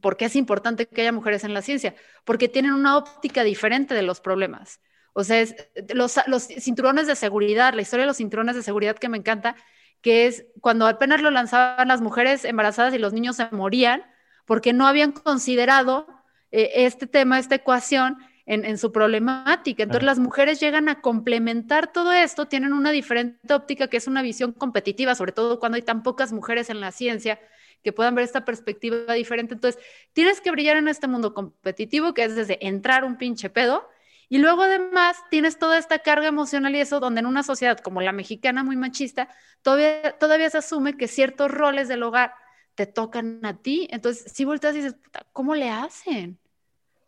[0.00, 1.96] ¿Por qué es importante que haya mujeres en la ciencia?
[2.24, 4.80] Porque tienen una óptica diferente de los problemas.
[5.14, 5.44] O sea,
[5.92, 9.56] los, los cinturones de seguridad, la historia de los cinturones de seguridad que me encanta,
[10.00, 14.04] que es cuando apenas lo lanzaban las mujeres embarazadas y los niños se morían
[14.44, 16.06] porque no habían considerado
[16.52, 19.82] eh, este tema, esta ecuación en, su problemática.
[19.82, 24.22] Entonces las mujeres llegan a complementar todo esto, tienen una diferente óptica que es una
[24.22, 27.40] visión competitiva, sobre todo cuando hay tan pocas mujeres en la ciencia
[27.82, 29.54] que puedan ver esta perspectiva diferente.
[29.54, 29.82] Entonces,
[30.12, 33.88] tienes que brillar en este mundo competitivo que es desde entrar un pinche pedo
[34.28, 38.00] y luego además tienes toda esta carga emocional y eso donde en una sociedad como
[38.00, 39.28] la mexicana muy machista,
[39.62, 42.34] todavía, todavía se asume que ciertos roles del hogar
[42.74, 43.88] te tocan a ti.
[43.90, 44.96] Entonces, si volteas y dices,
[45.32, 46.38] ¿cómo le hacen?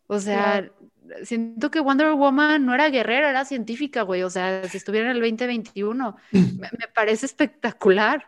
[0.07, 0.67] O sea,
[1.23, 4.23] siento que Wonder Woman no era guerrera, era científica, güey.
[4.23, 8.25] O sea, si estuviera en el 2021, me, me parece espectacular.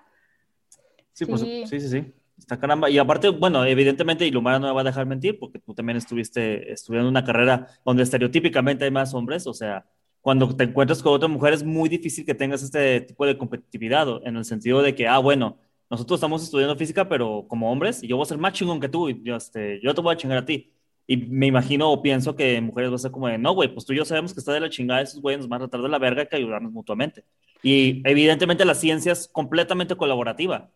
[1.13, 2.13] Sí, pues, sí, sí, sí.
[2.41, 2.89] Está caramba.
[2.89, 5.97] Y aparte, bueno, evidentemente, y Lumara no me va a dejar mentir, porque tú también
[5.97, 9.45] estuviste estudiando una carrera donde estereotípicamente hay más hombres.
[9.45, 9.85] O sea,
[10.21, 14.07] cuando te encuentras con otra mujer es muy difícil que tengas este tipo de competitividad,
[14.25, 18.07] en el sentido de que, ah, bueno, nosotros estamos estudiando física, pero como hombres, y
[18.07, 20.17] yo voy a ser más chingón que tú, y yo, este, yo te voy a
[20.17, 20.73] chingar a ti.
[21.07, 23.85] Y me imagino o pienso que mujeres va a ser como de, no, güey, pues
[23.85, 25.81] tú y yo sabemos que está de la chingada, esos güeyes nos van a tratar
[25.83, 27.23] de la verga, que ayudarnos mutuamente.
[27.61, 30.71] Y evidentemente la ciencia es completamente colaborativa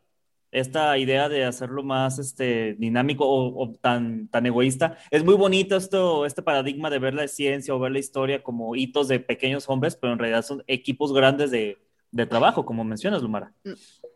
[0.52, 4.98] esta idea de hacerlo más este, dinámico o, tan, tan egoísta.
[5.12, 8.76] Es muy bonito esto, este paradigma de ver la ciencia o ver la historia como
[8.76, 11.78] hitos de pequeños hombres, pero en realidad son equipos grandes de,
[12.12, 13.52] de trabajo, como mencionas, Lumara.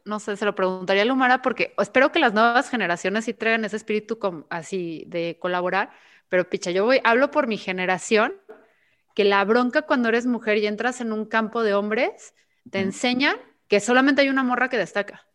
[0.05, 3.65] No sé, se lo preguntaría a Lumara porque espero que las nuevas generaciones sí traigan
[3.65, 4.17] ese espíritu
[4.49, 5.91] así de colaborar,
[6.29, 8.33] pero picha, yo voy, hablo por mi generación,
[9.13, 12.33] que la bronca cuando eres mujer y entras en un campo de hombres,
[12.71, 13.35] te enseñan
[13.67, 15.28] que solamente hay una morra que destaca.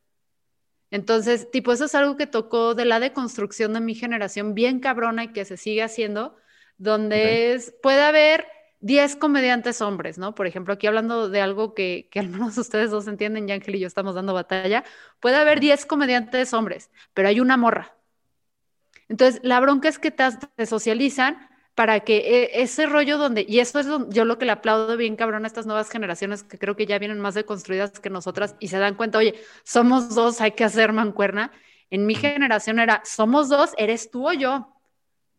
[0.94, 5.24] Entonces, tipo, eso es algo que tocó de la deconstrucción de mi generación bien cabrona
[5.24, 6.36] y que se sigue haciendo,
[6.78, 8.46] donde es, puede haber
[8.78, 10.36] 10 comediantes hombres, ¿no?
[10.36, 13.74] Por ejemplo, aquí hablando de algo que, que al menos ustedes dos entienden, y Ángel
[13.74, 14.84] y yo estamos dando batalla,
[15.18, 17.96] puede haber 10 comediantes hombres, pero hay una morra.
[19.08, 20.22] Entonces, la bronca es que te,
[20.54, 21.38] te socializan
[21.74, 25.16] para que e, ese rollo donde, y eso es yo lo que le aplaudo bien
[25.16, 28.68] cabrón a estas nuevas generaciones que creo que ya vienen más deconstruidas que nosotras y
[28.68, 29.34] se dan cuenta, oye,
[29.64, 31.52] somos dos, hay que hacer mancuerna.
[31.90, 34.70] En mi generación era, somos dos, eres tú o yo.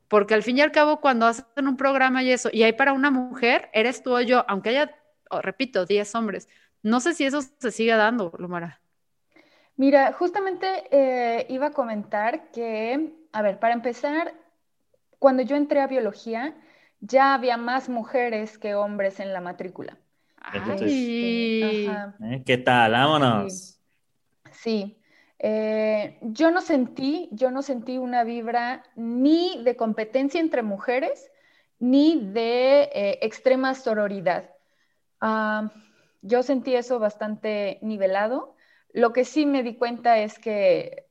[0.08, 2.94] Porque al fin y al cabo, cuando hacen un programa y eso, y hay para
[2.94, 4.96] una mujer, eres tú o yo, aunque haya,
[5.42, 6.48] repito, 10 hombres.
[6.84, 8.80] No sé si eso se sigue dando, Lumara.
[9.78, 14.34] Mira, justamente eh, iba a comentar que, a ver, para empezar,
[15.26, 16.54] cuando yo entré a biología,
[17.00, 19.98] ya había más mujeres que hombres en la matrícula.
[20.38, 21.80] Ay.
[22.22, 22.92] Eh, ¿Qué tal?
[22.92, 23.80] Vámonos.
[24.52, 25.02] Sí.
[25.40, 31.32] Eh, yo no sentí, yo no sentí una vibra ni de competencia entre mujeres,
[31.80, 34.52] ni de eh, extrema sororidad.
[35.22, 35.72] Ah,
[36.22, 38.56] yo sentí eso bastante nivelado.
[38.94, 41.08] Lo que sí me di cuenta es que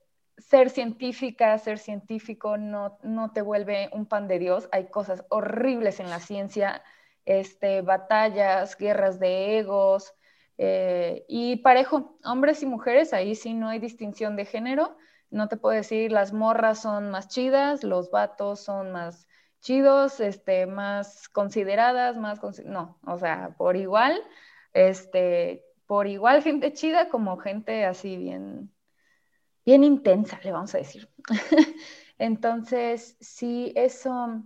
[0.49, 4.69] ser científica, ser científico no, no te vuelve un pan de Dios.
[4.71, 6.83] Hay cosas horribles en la ciencia,
[7.25, 10.13] este, batallas, guerras de egos,
[10.57, 14.97] eh, y parejo, hombres y mujeres, ahí sí no hay distinción de género.
[15.31, 19.27] No te puedo decir las morras son más chidas, los vatos son más
[19.61, 22.39] chidos, este, más consideradas, más...
[22.65, 24.21] no, o sea, por igual,
[24.73, 28.74] este, por igual gente chida como gente así bien
[29.65, 31.09] bien intensa, le vamos a decir.
[32.17, 34.43] Entonces, sí, eso,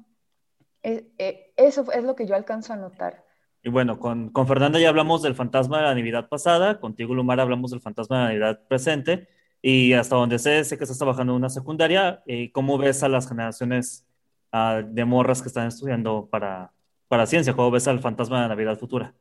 [0.84, 3.26] eh, eh, eso es lo que yo alcanzo a notar.
[3.62, 7.40] Y bueno, con, con, Fernanda ya hablamos del fantasma de la Navidad pasada, contigo, Lumar,
[7.42, 9.28] hablamos del fantasma de la Navidad presente,
[9.62, 13.10] y hasta donde sé, sé que estás trabajando en una secundaria, eh, ¿cómo ves a
[13.10, 14.08] las generaciones
[14.54, 16.72] uh, de morras que están estudiando para,
[17.10, 17.54] para ciencia?
[17.54, 19.14] ¿Cómo ves al fantasma de la Navidad futura?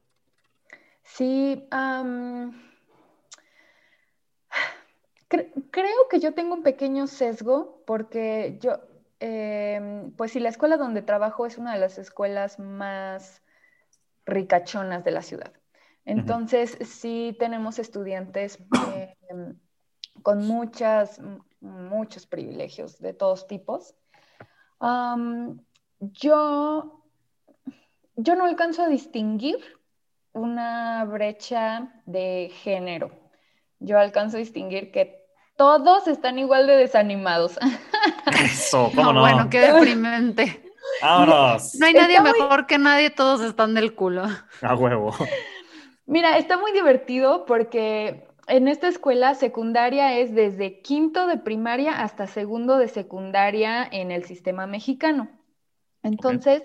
[1.02, 1.66] Sí,
[5.28, 8.80] creo que yo tengo un pequeño sesgo porque yo,
[9.20, 13.42] em, pues si la escuela donde trabajo es una de las escuelas más
[14.24, 15.52] ricachonas de la ciudad.
[16.04, 18.58] Entonces, sí tenemos estudiantes
[19.28, 19.58] em,
[20.22, 21.20] con muchas,
[21.60, 23.94] muchos privilegios de todos tipos.
[26.00, 27.04] yo,
[28.16, 29.58] yo no alcanzo a distinguir
[30.32, 33.10] una brecha de género.
[33.80, 35.17] Yo alcanzo a distinguir que
[35.58, 37.58] todos están igual de desanimados.
[38.42, 39.20] Eso, ¿cómo no?
[39.20, 40.62] Bueno, qué deprimente.
[41.02, 41.74] Vámonos.
[41.74, 44.24] No hay nadie mejor que nadie, todos están del culo.
[44.62, 45.14] A huevo.
[46.06, 52.26] Mira, está muy divertido porque en esta escuela secundaria es desde quinto de primaria hasta
[52.26, 55.28] segundo de secundaria en el sistema mexicano.
[56.02, 56.62] Entonces,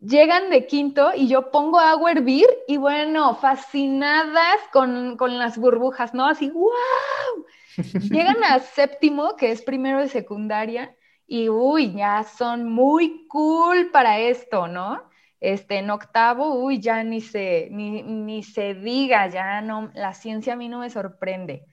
[0.00, 5.56] llegan de quinto y yo pongo agua a hervir y bueno, fascinadas con, con las
[5.58, 6.26] burbujas, ¿no?
[6.26, 7.46] Así, ¡wow!
[8.10, 10.94] Llegan a séptimo, que es primero de secundaria,
[11.26, 15.08] y uy, ya son muy cool para esto, ¿no?
[15.38, 20.56] Este, en octavo, uy, ya ni se, ni, se diga, ya no, la ciencia a
[20.56, 21.64] mí no me sorprende.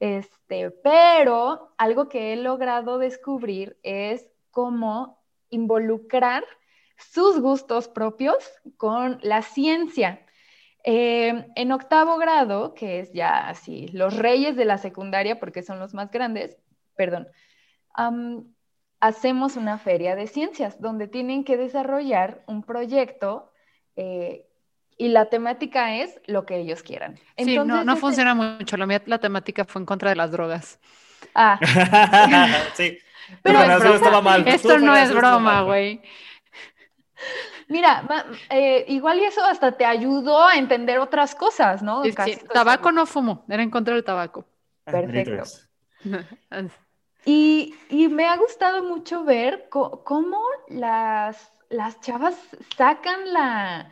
[0.00, 6.44] Este, pero algo que he logrado descubrir es cómo involucrar
[7.10, 8.36] sus gustos propios
[8.76, 10.24] con la ciencia.
[10.84, 15.78] Eh, en octavo grado, que es ya así, los reyes de la secundaria, porque son
[15.78, 16.56] los más grandes,
[16.96, 17.28] perdón,
[19.00, 23.52] hacemos una feria de ciencias donde tienen que desarrollar un proyecto
[23.96, 24.46] eh,
[24.96, 27.18] y la temática es lo que ellos quieran.
[27.36, 28.76] sí, no, no funciona mucho.
[28.76, 30.78] La, la temática fue en contra de las drogas.
[31.34, 31.58] Ah.
[32.74, 32.98] sí.
[33.42, 33.60] Pero
[34.46, 36.00] Esto no es broma, güey.
[37.68, 38.06] Mira,
[38.50, 42.02] eh, igual y eso hasta te ayudó a entender otras cosas, ¿no?
[42.52, 44.44] tabaco no fumo, era en contra del tabaco.
[44.84, 45.44] Perfecto.
[47.24, 47.74] y,
[48.10, 52.36] me ha gustado mucho ver cómo las, las chavas
[52.76, 53.90] sacan la,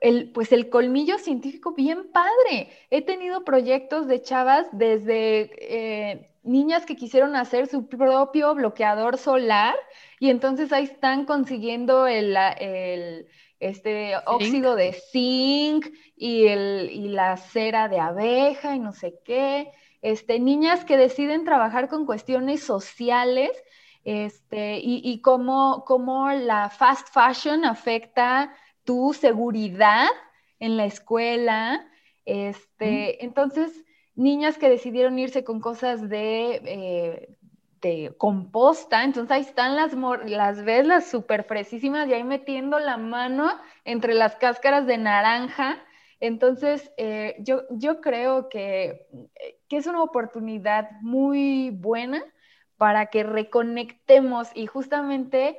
[0.00, 2.70] el, pues el colmillo científico bien padre.
[2.90, 9.74] He tenido proyectos de chavas desde eh, niñas que quisieron hacer su propio bloqueador solar
[10.18, 12.36] y entonces ahí están consiguiendo el,
[13.60, 15.86] este óxido de zinc
[16.16, 19.70] y, el, la cera de abeja y no sé qué.
[20.00, 23.50] Este, niñas que deciden trabajar con cuestiones sociales
[24.04, 28.52] este, y, y cómo, cómo la fast fashion afecta
[28.84, 30.08] tu seguridad
[30.58, 31.88] en la escuela.
[32.24, 33.84] Este, Entonces,
[34.14, 37.36] niñas que decidieron irse con cosas de, eh,
[37.80, 39.94] de composta, entonces ahí están las,
[40.26, 43.50] las ves, las súper fresísimas, y ahí metiendo la mano
[43.84, 45.82] entre las cáscaras de naranja.
[46.20, 49.08] Entonces, eh, yo, yo creo que,
[49.68, 52.22] que es una oportunidad muy buena
[52.76, 55.58] para que reconectemos y justamente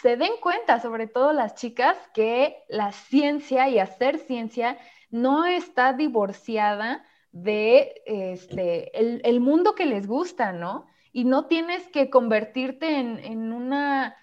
[0.00, 4.78] se den cuenta, sobre todo las chicas, que la ciencia y hacer ciencia
[5.10, 7.04] no está divorciada
[7.34, 10.86] de este, el, mundo que les gusta, ¿no?
[11.12, 14.16] Y no tienes que convertirte en, una,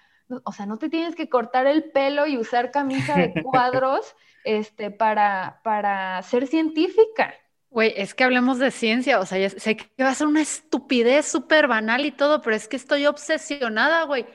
[0.45, 4.91] o sea, no te tienes que cortar el pelo y usar camisa de cuadros este,
[4.91, 7.33] para, para ser científica.
[7.69, 11.25] Güey, es que hablemos de ciencia, o sea, sé que va a ser una estupidez
[11.25, 14.25] súper banal y todo, pero es que estoy obsesionada, güey.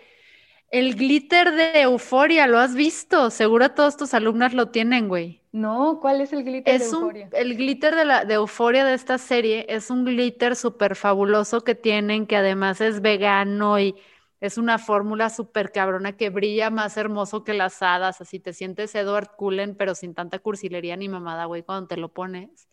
[0.77, 3.31] El glitter de euforia, ¿lo has visto?
[3.31, 5.41] Seguro todos tus alumnas lo tienen, güey.
[5.51, 7.31] No, ¿cuál es el glitter de euforia?
[7.33, 11.74] el glitter de, la, de euforia de esta serie es un glitter súper fabuloso que
[11.74, 13.95] tienen, que además es vegano y
[14.43, 18.95] es una fórmula súper cabrona que brilla más hermoso que las hadas, así te sientes
[18.95, 22.68] Edward Cullen, pero sin tanta cursilería ni mamada, güey, cuando te lo pones.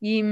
[0.00, 0.22] Y,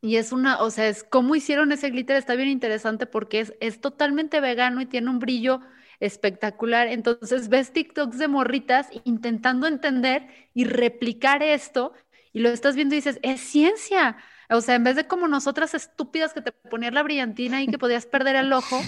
[0.00, 3.54] y es una, o sea, es cómo hicieron ese glitter, está bien interesante porque es,
[3.60, 5.60] es totalmente vegano y tiene un brillo
[6.00, 6.88] espectacular.
[6.88, 11.92] Entonces ves TikToks de morritas intentando entender y replicar esto
[12.34, 14.16] y lo estás viendo y dices, es ciencia.
[14.50, 17.78] O sea, en vez de como nosotras estúpidas que te ponías la brillantina y que
[17.78, 18.80] podías perder el ojo,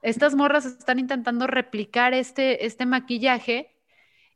[0.00, 3.70] estas morras están intentando replicar este, este maquillaje.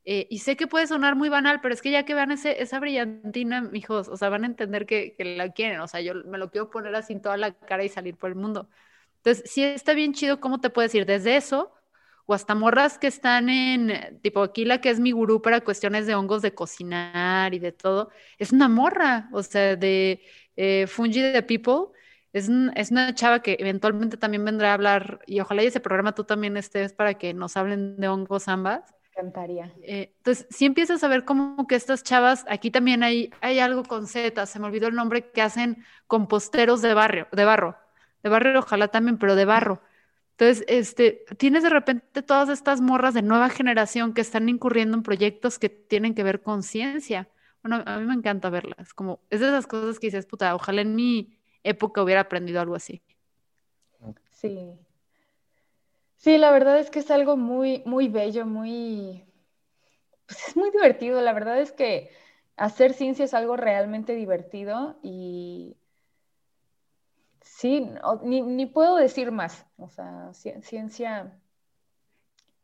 [0.04, 2.62] Eh, y sé que puede sonar muy banal, pero es que ya que vean ese,
[2.62, 5.80] esa brillantina, hijos, o sea, van a entender que, que la quieren.
[5.80, 8.30] O sea, yo me lo quiero poner así en toda la cara y salir por
[8.30, 8.68] el mundo.
[9.18, 11.77] Entonces, sí está bien chido cómo te puedes ir desde eso
[12.30, 16.06] o hasta morras que están en, tipo aquí la que es mi gurú para cuestiones
[16.06, 20.20] de hongos de cocinar y de todo, es una morra, o sea, de
[20.54, 21.98] eh, Fungi the People.
[22.34, 26.14] Es, es, una chava que eventualmente también vendrá a hablar, y ojalá y ese programa
[26.14, 28.94] tú también estés para que nos hablen de hongos ambas.
[29.12, 29.72] Encantaría.
[29.80, 33.84] Eh, entonces, si empiezas a ver como que estas chavas, aquí también hay, hay algo
[33.84, 37.78] con Z, se me olvidó el nombre, que hacen composteros de barrio, de barro,
[38.22, 39.80] de barrio ojalá también, pero de barro.
[40.38, 45.02] Entonces, este, tienes de repente todas estas morras de nueva generación que están incurriendo en
[45.02, 47.28] proyectos que tienen que ver con ciencia.
[47.60, 50.82] Bueno, a mí me encanta verlas, como es de esas cosas que dices, puta, ojalá
[50.82, 53.02] en mi época hubiera aprendido algo así.
[54.30, 54.78] Sí.
[56.18, 59.24] Sí, la verdad es que es algo muy, muy bello, muy,
[60.26, 61.20] pues es muy divertido.
[61.20, 62.10] La verdad es que
[62.56, 65.76] hacer ciencia es algo realmente divertido y
[67.56, 67.84] Sí,
[68.22, 69.66] ni, puedo decir más.
[69.78, 71.32] O sea, ciencia.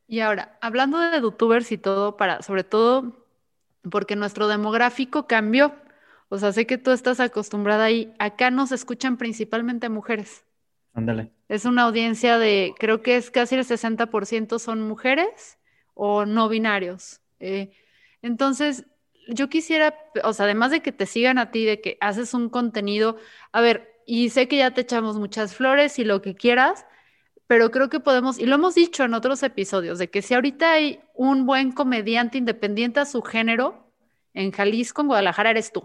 [0.06, 3.26] Y ahora, hablando de youtubers y todo, para, sobre todo
[3.90, 5.74] porque nuestro demográfico cambió.
[6.28, 8.14] O sea, sé que tú estás acostumbrada ahí.
[8.18, 10.44] Acá nos escuchan principalmente mujeres.
[10.92, 11.32] Ándale.
[11.48, 15.58] Es una audiencia de, creo que es casi el 60% son mujeres
[15.94, 17.20] o no binarios.
[17.40, 17.72] Eh,
[18.22, 18.86] entonces,
[19.28, 22.48] yo quisiera, o sea, además de que te sigan a ti, de que haces un
[22.48, 23.16] contenido,
[23.50, 26.86] a ver, y sé que ya te echamos muchas flores y lo que quieras,
[27.46, 30.72] pero creo que podemos, y lo hemos dicho en otros episodios, de que si ahorita
[30.72, 33.92] hay un buen comediante independiente a su género,
[34.32, 35.84] en Jalisco, en Guadalajara, eres tú.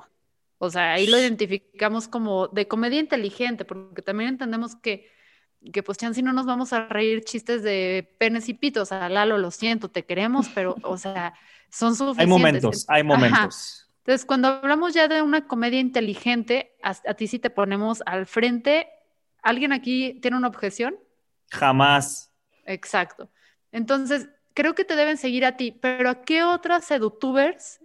[0.57, 5.09] O sea, ahí lo identificamos como de comedia inteligente, porque también entendemos que,
[5.71, 8.83] que pues si no nos vamos a reír chistes de penes y pitos.
[8.83, 11.33] O sea, Lalo, lo siento, te queremos, pero, o sea,
[11.69, 12.19] son suficientes.
[12.19, 13.88] Hay momentos, hay momentos.
[14.09, 18.87] Entonces, cuando hablamos ya de una comedia inteligente, a, ti sí te ponemos al frente.
[19.43, 20.97] ¿Alguien aquí tiene una objeción?
[21.51, 22.31] Jamás.
[22.65, 23.29] Exacto.
[23.71, 27.81] Entonces, creo que te deben seguir a ti, pero ¿a qué otras sedutubers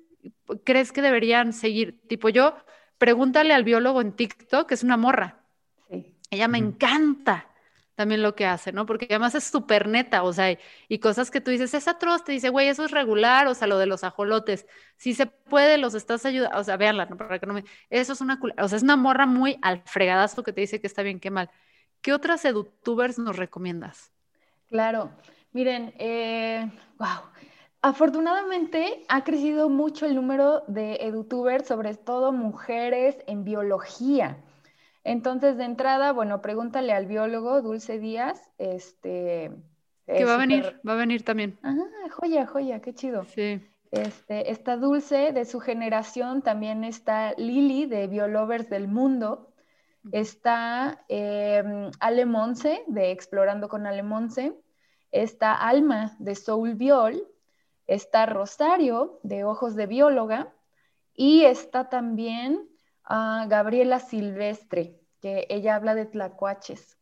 [0.64, 2.00] crees que deberían seguir?
[2.08, 2.56] Tipo, yo,
[2.96, 5.44] pregúntale al biólogo en TikTok, que es una morra.
[5.90, 6.16] Sí.
[6.30, 7.50] Ella me encanta
[7.94, 8.86] también lo que hace, ¿no?
[8.86, 12.32] Porque además es súper neta, o sea, y cosas que tú dices, es atroz, te
[12.32, 14.66] dice, güey, eso es regular, o sea, lo de los ajolotes,
[14.96, 17.16] si se puede, los estás ayudando, o sea, véanla, ¿no?
[17.16, 17.64] Para que no me...
[17.90, 20.86] Eso es una, o sea, es una morra muy al fregadazo que te dice que
[20.86, 21.50] está bien, qué mal.
[22.00, 24.12] ¿Qué otras edutubers nos recomiendas?
[24.68, 25.10] Claro,
[25.52, 25.96] miren, wow.
[25.98, 26.70] Eh,
[27.84, 34.38] Afortunadamente ha crecido mucho el número de edutubers, sobre todo mujeres en biología.
[35.04, 39.52] Entonces, de entrada, bueno, pregúntale al biólogo Dulce Díaz, este...
[40.06, 41.58] Que va a venir, va a venir también.
[41.62, 41.76] Ah,
[42.10, 43.24] joya, joya, qué chido.
[43.24, 43.62] Sí.
[43.90, 49.54] Este, está Dulce de su generación, también está Lili de Biolovers del Mundo,
[50.10, 54.52] está eh, Ale Monse de Explorando con Ale Monse,
[55.12, 57.24] está Alma de Soul Biol,
[57.86, 60.52] está Rosario de Ojos de Bióloga
[61.14, 62.68] y está también
[63.04, 66.98] a Gabriela Silvestre, que ella habla de tlacuaches.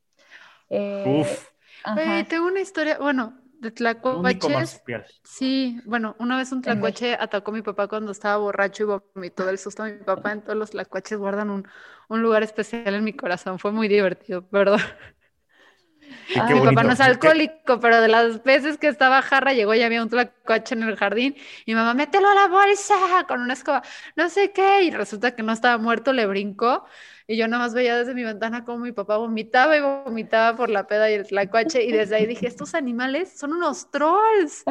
[0.70, 1.50] Eh, Uf.
[2.28, 4.82] tengo una historia, bueno, de tlacuaches.
[5.24, 9.46] Sí, bueno, una vez un tlacuache atacó a mi papá cuando estaba borracho y vomitó
[9.46, 10.32] del susto a mi papá.
[10.32, 11.68] En todos los tlacuaches guardan un,
[12.08, 13.58] un lugar especial en mi corazón.
[13.58, 14.80] Fue muy divertido, perdón
[16.48, 20.02] mi papá no es alcohólico, pero de las veces que estaba jarra, llegó y había
[20.02, 21.36] un tlacuache en el jardín
[21.66, 22.94] y mi mamá, mételo a la bolsa
[23.28, 23.82] con una escoba,
[24.16, 26.84] no sé qué, y resulta que no estaba muerto, le brincó
[27.26, 30.70] y yo nada más veía desde mi ventana cómo mi papá vomitaba y vomitaba por
[30.70, 34.64] la peda y el tlacuache y desde ahí dije, estos animales son unos trolls.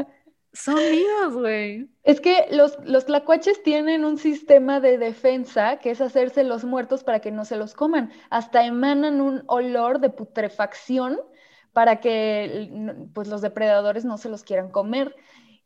[0.53, 1.89] Son míos, güey.
[2.03, 7.05] Es que los, los tlacuaches tienen un sistema de defensa que es hacerse los muertos
[7.05, 8.11] para que no se los coman.
[8.29, 11.19] Hasta emanan un olor de putrefacción
[11.73, 12.69] para que
[13.13, 15.15] pues, los depredadores no se los quieran comer.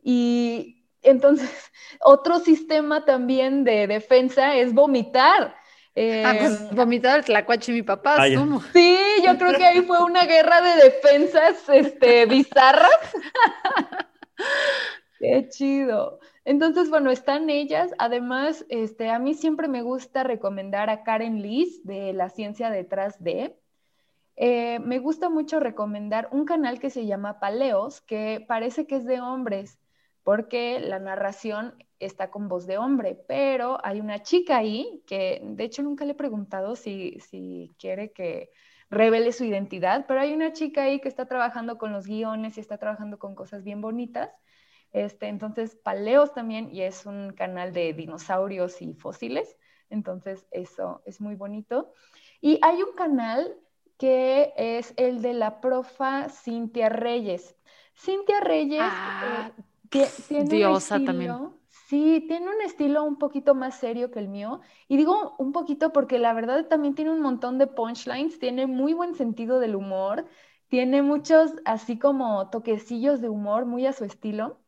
[0.03, 1.49] Y entonces,
[2.01, 5.55] otro sistema también de defensa es vomitar.
[5.95, 8.25] ah, pues em, vomitar el tlacuache mi papá,
[8.73, 12.89] Sí, yo creo que ahí fue una guerra de defensas este, bizarras.
[15.19, 16.19] Qué chido.
[16.43, 17.91] Entonces, bueno, están ellas.
[17.97, 23.23] Además, este, a mí siempre me gusta recomendar a Karen Liz de La Ciencia Detrás
[23.23, 23.57] de.
[24.37, 29.05] Eh, me gusta mucho recomendar un canal que se llama Paleos, que parece que es
[29.05, 29.79] de hombres,
[30.23, 35.63] porque la narración está con voz de hombre, pero hay una chica ahí que de
[35.63, 38.51] hecho nunca le he preguntado si, si quiere que
[38.89, 42.61] revele su identidad, pero hay una chica ahí que está trabajando con los guiones y
[42.61, 44.31] está trabajando con cosas bien bonitas.
[44.91, 49.57] Este, entonces, Paleos también, y es un canal de dinosaurios y fósiles,
[49.89, 51.91] entonces eso es muy bonito.
[52.41, 53.57] Y hay un canal
[53.97, 57.55] que es el de la profa Cintia Reyes.
[57.95, 59.51] Cintia Reyes ah,
[59.91, 61.55] eh, tiene diosa un estilo, también.
[61.87, 64.61] Sí, tiene un estilo un poquito más serio que el mío.
[64.87, 68.93] Y digo un poquito porque la verdad también tiene un montón de punchlines, tiene muy
[68.93, 70.25] buen sentido del humor,
[70.67, 74.59] tiene muchos así como toquecillos de humor muy a su estilo.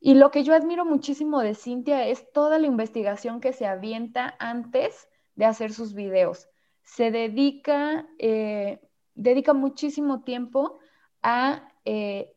[0.00, 4.36] Y lo que yo admiro muchísimo de Cintia es toda la investigación que se avienta
[4.38, 6.48] antes de hacer sus videos
[6.82, 8.80] se dedica, eh,
[9.14, 10.78] dedica muchísimo tiempo
[11.22, 12.32] a eh,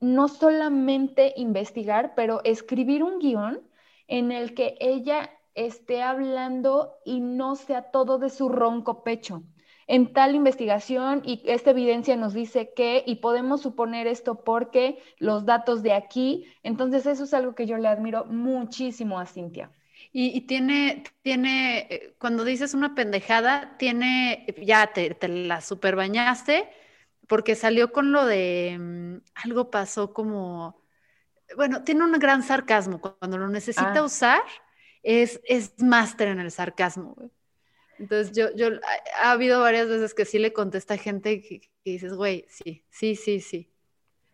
[0.00, 3.60] no solamente investigar, pero escribir un guion
[4.06, 9.42] en el que ella esté hablando y no sea todo de su ronco pecho.
[9.86, 15.46] En tal investigación y esta evidencia nos dice que, y podemos suponer esto porque los
[15.46, 19.72] datos de aquí, entonces eso es algo que yo le admiro muchísimo a Cintia.
[20.20, 26.68] Y, tiene, tiene, eh, cuando dices una pendejada, tiene, ya te, la super bañaste,
[27.28, 30.82] porque salió con lo de, mm, algo pasó como,
[31.56, 33.00] bueno, tiene un gran sarcasmo.
[33.00, 34.02] Cuando lo necesita ah.
[34.02, 34.42] usar,
[35.04, 37.14] es, es máster en el sarcasmo.
[38.00, 38.70] Entonces, yo, yo,
[39.20, 42.84] ha, habido varias veces que sí le contesta a gente que, que dices, güey, sí,
[42.90, 43.72] sí, sí, sí.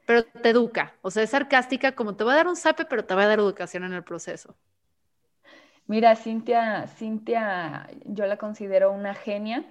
[0.06, 0.96] Pero te educa.
[1.02, 3.26] O sea, es sarcástica, como te va a dar un sape, pero te va a
[3.26, 4.56] dar educación en el proceso.
[5.86, 9.64] Mira, Cintia, Cintia, yo la considero una genia.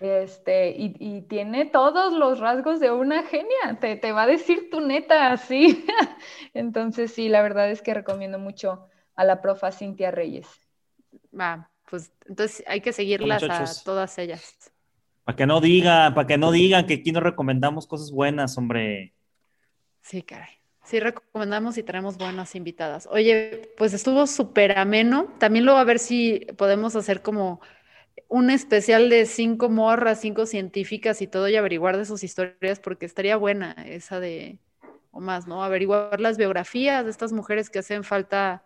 [0.00, 4.80] Este, y, tiene todos los rasgos de una genia, te, te va a decir tu
[4.80, 5.86] neta así.
[6.54, 10.48] Entonces, sí, la verdad es que recomiendo mucho a la profa Cintia Reyes.
[11.38, 14.72] Va, pues entonces hay que seguirlas a todas ellas.
[15.24, 19.14] Para que no digan, para que no digan que aquí no recomendamos cosas buenas, hombre.
[20.00, 20.61] Sí, caray.
[20.84, 23.08] Sí, recomendamos y tenemos buenas invitadas.
[23.10, 25.32] Oye, pues estuvo súper ameno.
[25.38, 27.60] También luego a ver si podemos hacer como
[28.28, 33.06] un especial de cinco morras, cinco científicas y todo y averiguar de sus historias, porque
[33.06, 34.58] estaría buena esa de,
[35.10, 35.62] o más, ¿no?
[35.62, 38.64] Averiguar las biografías de estas mujeres que hacen falta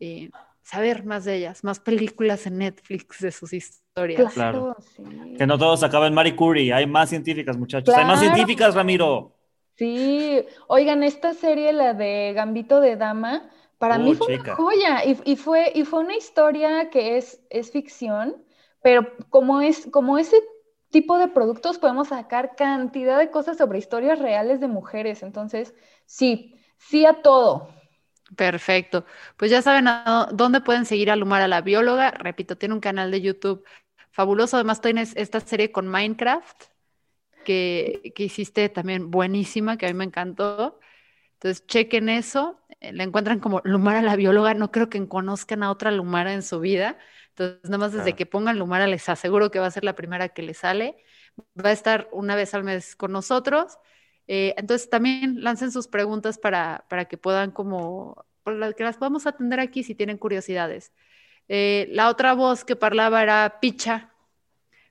[0.00, 0.30] eh,
[0.62, 4.34] saber más de ellas, más películas en Netflix de sus historias.
[4.34, 4.76] Claro.
[5.38, 7.94] Que no todos acaben Marie Curie, hay más científicas, muchachos.
[7.94, 9.35] Hay más científicas, Ramiro.
[9.76, 15.36] Sí, oigan, esta serie, la de Gambito de Dama, para mí fue una joya y,
[15.36, 18.42] fue, y fue una historia que es, es ficción,
[18.82, 20.36] pero como, es, como ese
[20.90, 25.22] tipo de productos podemos sacar cantidad de cosas sobre historias reales de mujeres.
[25.22, 25.74] Entonces,
[26.06, 27.68] sí, sí a todo.
[28.34, 29.04] Perfecto.
[29.36, 32.12] Pues ya saben a dónde pueden seguir a Lumara la bióloga.
[32.12, 33.62] Repito, tiene un canal de YouTube
[34.10, 34.56] fabuloso.
[34.56, 36.64] Además, tienes esta serie con Minecraft
[37.46, 40.80] que, hiciste también buenísima, que a mí me encantó.
[41.34, 42.60] Entonces, chequen eso.
[42.80, 44.54] Eh, la encuentran como Lumara la bióloga.
[44.54, 46.98] No creo que conozcan a otra Lumara en su vida.
[47.30, 50.30] Entonces, nada más desde que pongan Lumara, les aseguro que va a ser la primera
[50.30, 50.96] que les sale.
[51.58, 53.78] Va a estar una vez al mes con nosotros.
[54.28, 58.26] Eh, entonces, también lancen sus preguntas para, para que puedan como,
[58.76, 60.92] que las podamos atender aquí si tienen curiosidades.
[61.48, 64.15] Eh, la otra voz que parlaba era Picha.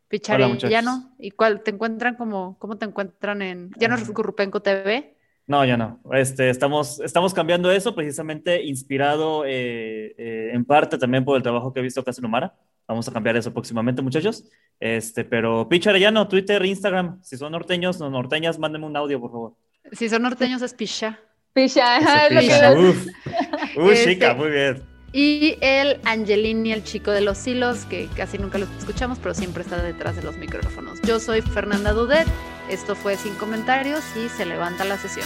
[0.08, 1.16] Picharellano.
[1.20, 5.16] ¿Y cuál te encuentran como, cómo te encuentran en, ya no es Currupenco TV?
[5.48, 6.00] No, ya no.
[6.14, 11.72] Este, estamos, estamos cambiando eso precisamente inspirado eh, eh, en parte también por el trabajo
[11.72, 12.56] que he visto en Numara.
[12.88, 14.46] Vamos a cambiar eso próximamente, muchachos.
[14.80, 17.20] Este, pero Picha Arellano, Twitter, Instagram.
[17.24, 19.54] Si son norteños o norteñas, mándenme un audio, por favor.
[19.92, 21.20] Si son norteños, es Picha.
[21.54, 22.00] Picha,
[22.78, 23.08] Uf,
[23.92, 24.95] este, chica, muy bien.
[25.16, 29.64] Y el Angelini, el chico de los hilos, que casi nunca lo escuchamos, pero siempre
[29.64, 31.00] está detrás de los micrófonos.
[31.04, 32.28] Yo soy Fernanda Dudet.
[32.70, 35.26] Esto fue Sin Comentarios y se levanta la sesión.